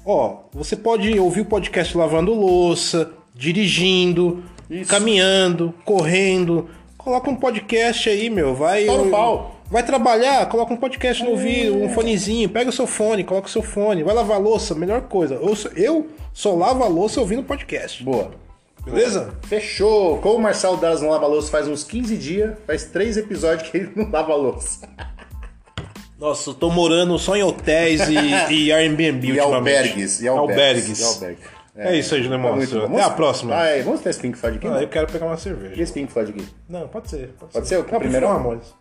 ó, 0.04 0.40
você 0.52 0.74
pode 0.74 1.16
ouvir 1.18 1.42
o 1.42 1.44
podcast 1.44 1.96
lavando 1.96 2.34
louça, 2.34 3.12
dirigindo, 3.34 4.42
Isso. 4.68 4.90
caminhando, 4.90 5.72
correndo. 5.84 6.68
Coloca 7.04 7.30
um 7.30 7.36
podcast 7.36 8.08
aí, 8.08 8.30
meu. 8.30 8.54
Vai. 8.54 8.84
No 8.84 9.10
pau. 9.10 9.56
Vai 9.70 9.82
trabalhar, 9.82 10.46
coloca 10.50 10.74
um 10.74 10.76
podcast 10.76 11.24
no 11.24 11.30
ouvido, 11.30 11.76
um 11.76 11.88
fonezinho, 11.88 12.46
pega 12.50 12.68
o 12.68 12.72
seu 12.72 12.86
fone, 12.86 13.24
coloca 13.24 13.48
o 13.48 13.50
seu 13.50 13.62
fone, 13.62 14.02
vai 14.02 14.14
lavar 14.14 14.36
a 14.36 14.40
louça, 14.40 14.74
melhor 14.74 15.00
coisa. 15.02 15.36
Eu, 15.36 15.56
só- 15.56 15.70
eu 15.74 16.08
só 16.34 16.54
lavo 16.54 16.84
a 16.84 16.88
louça 16.88 17.18
ouvindo 17.20 17.42
podcast. 17.42 18.04
Boa. 18.04 18.32
Beleza? 18.84 19.32
Fechou! 19.44 20.18
Como 20.18 20.34
o 20.36 20.40
Marcelo 20.42 20.76
Dallas 20.76 21.00
não 21.00 21.08
lava 21.08 21.26
louça 21.26 21.50
faz 21.50 21.68
uns 21.68 21.84
15 21.84 22.16
dias, 22.18 22.54
faz 22.66 22.84
três 22.84 23.16
episódios 23.16 23.70
que 23.70 23.78
ele 23.78 23.92
não 23.96 24.10
lava 24.10 24.34
louça. 24.34 24.86
Nossa, 26.18 26.50
eu 26.50 26.54
tô 26.54 26.68
morando 26.70 27.18
só 27.18 27.34
em 27.34 27.42
hotéis 27.42 28.02
e, 28.08 28.14
e 28.54 28.72
Airbnb 28.72 29.26
E 29.26 29.30
ultimamente. 29.40 29.44
albergues. 29.54 30.20
E 30.20 30.28
albergues. 30.28 30.58
Albergues. 30.58 31.00
E 31.00 31.04
albergues. 31.04 31.44
É 31.74 31.96
isso 31.96 32.14
aí, 32.14 32.22
Julião 32.22 32.42
Tá 32.42 32.48
Monstro. 32.54 32.78
Até 32.80 32.88
Vamos- 32.88 33.02
a 33.06 33.10
próxima. 33.10 33.56
Ah, 33.56 33.66
é, 33.66 33.82
vamos 33.82 34.00
ter 34.02 34.10
esse 34.10 34.20
Pink 34.20 34.36
Floyd 34.36 34.58
aqui? 34.58 34.66
Ah, 34.66 34.70
não? 34.72 34.80
eu 34.82 34.88
quero 34.88 35.06
pegar 35.10 35.24
uma 35.26 35.34
E 35.34 35.38
cerveja. 35.38 35.82
esse 35.82 35.92
Pink 35.92 36.12
Floyd 36.12 36.30
aqui? 36.32 36.48
Não, 36.68 36.86
pode 36.88 37.08
ser. 37.08 37.28
Pode, 37.38 37.52
Pode 37.52 37.66
ser 37.68 37.76
o 37.78 37.86
Não, 37.90 37.98
primeiro? 37.98 38.28
Ramones. 38.28 38.74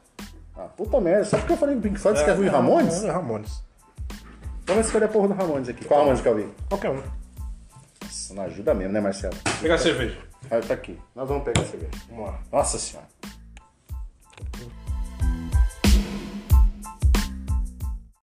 Ah, 0.58 0.64
puta 0.76 1.00
merda. 1.00 1.24
Só 1.24 1.38
porque 1.38 1.54
eu 1.54 1.58
falei 1.58 1.76
do 1.76 1.82
Pink 1.82 1.98
Floyd, 1.98 2.20
você 2.20 2.26
quer 2.26 2.32
ouvir 2.32 2.50
Ramones? 2.50 3.04
É, 3.04 3.08
é 3.08 3.12
Ramones. 3.12 3.64
Vamos 4.66 4.86
escolher 4.86 5.06
a 5.06 5.08
porra 5.08 5.30
do 5.30 5.34
Ramones 5.34 5.70
aqui. 5.70 5.86
Qual 5.86 6.02
Ramones 6.02 6.22
que 6.22 6.28
eu 6.28 6.36
vi? 6.36 6.48
Qualquer 6.68 6.90
um. 6.92 7.02
Nossa, 8.04 8.34
não 8.34 8.44
ajuda 8.44 8.74
mesmo, 8.74 8.94
né, 8.94 9.00
Marcelo? 9.00 9.36
Pegar 9.62 9.78
cerveja. 9.78 10.18
Ah, 10.50 10.60
tá 10.60 10.74
aqui. 10.74 11.00
Nós 11.16 11.28
vamos 11.28 11.44
pegar 11.46 11.62
a 11.62 11.66
cerveja. 11.66 11.92
Vamos 12.10 12.26
lá. 12.26 12.40
Nossa 12.52 12.78
senhora. 12.78 13.08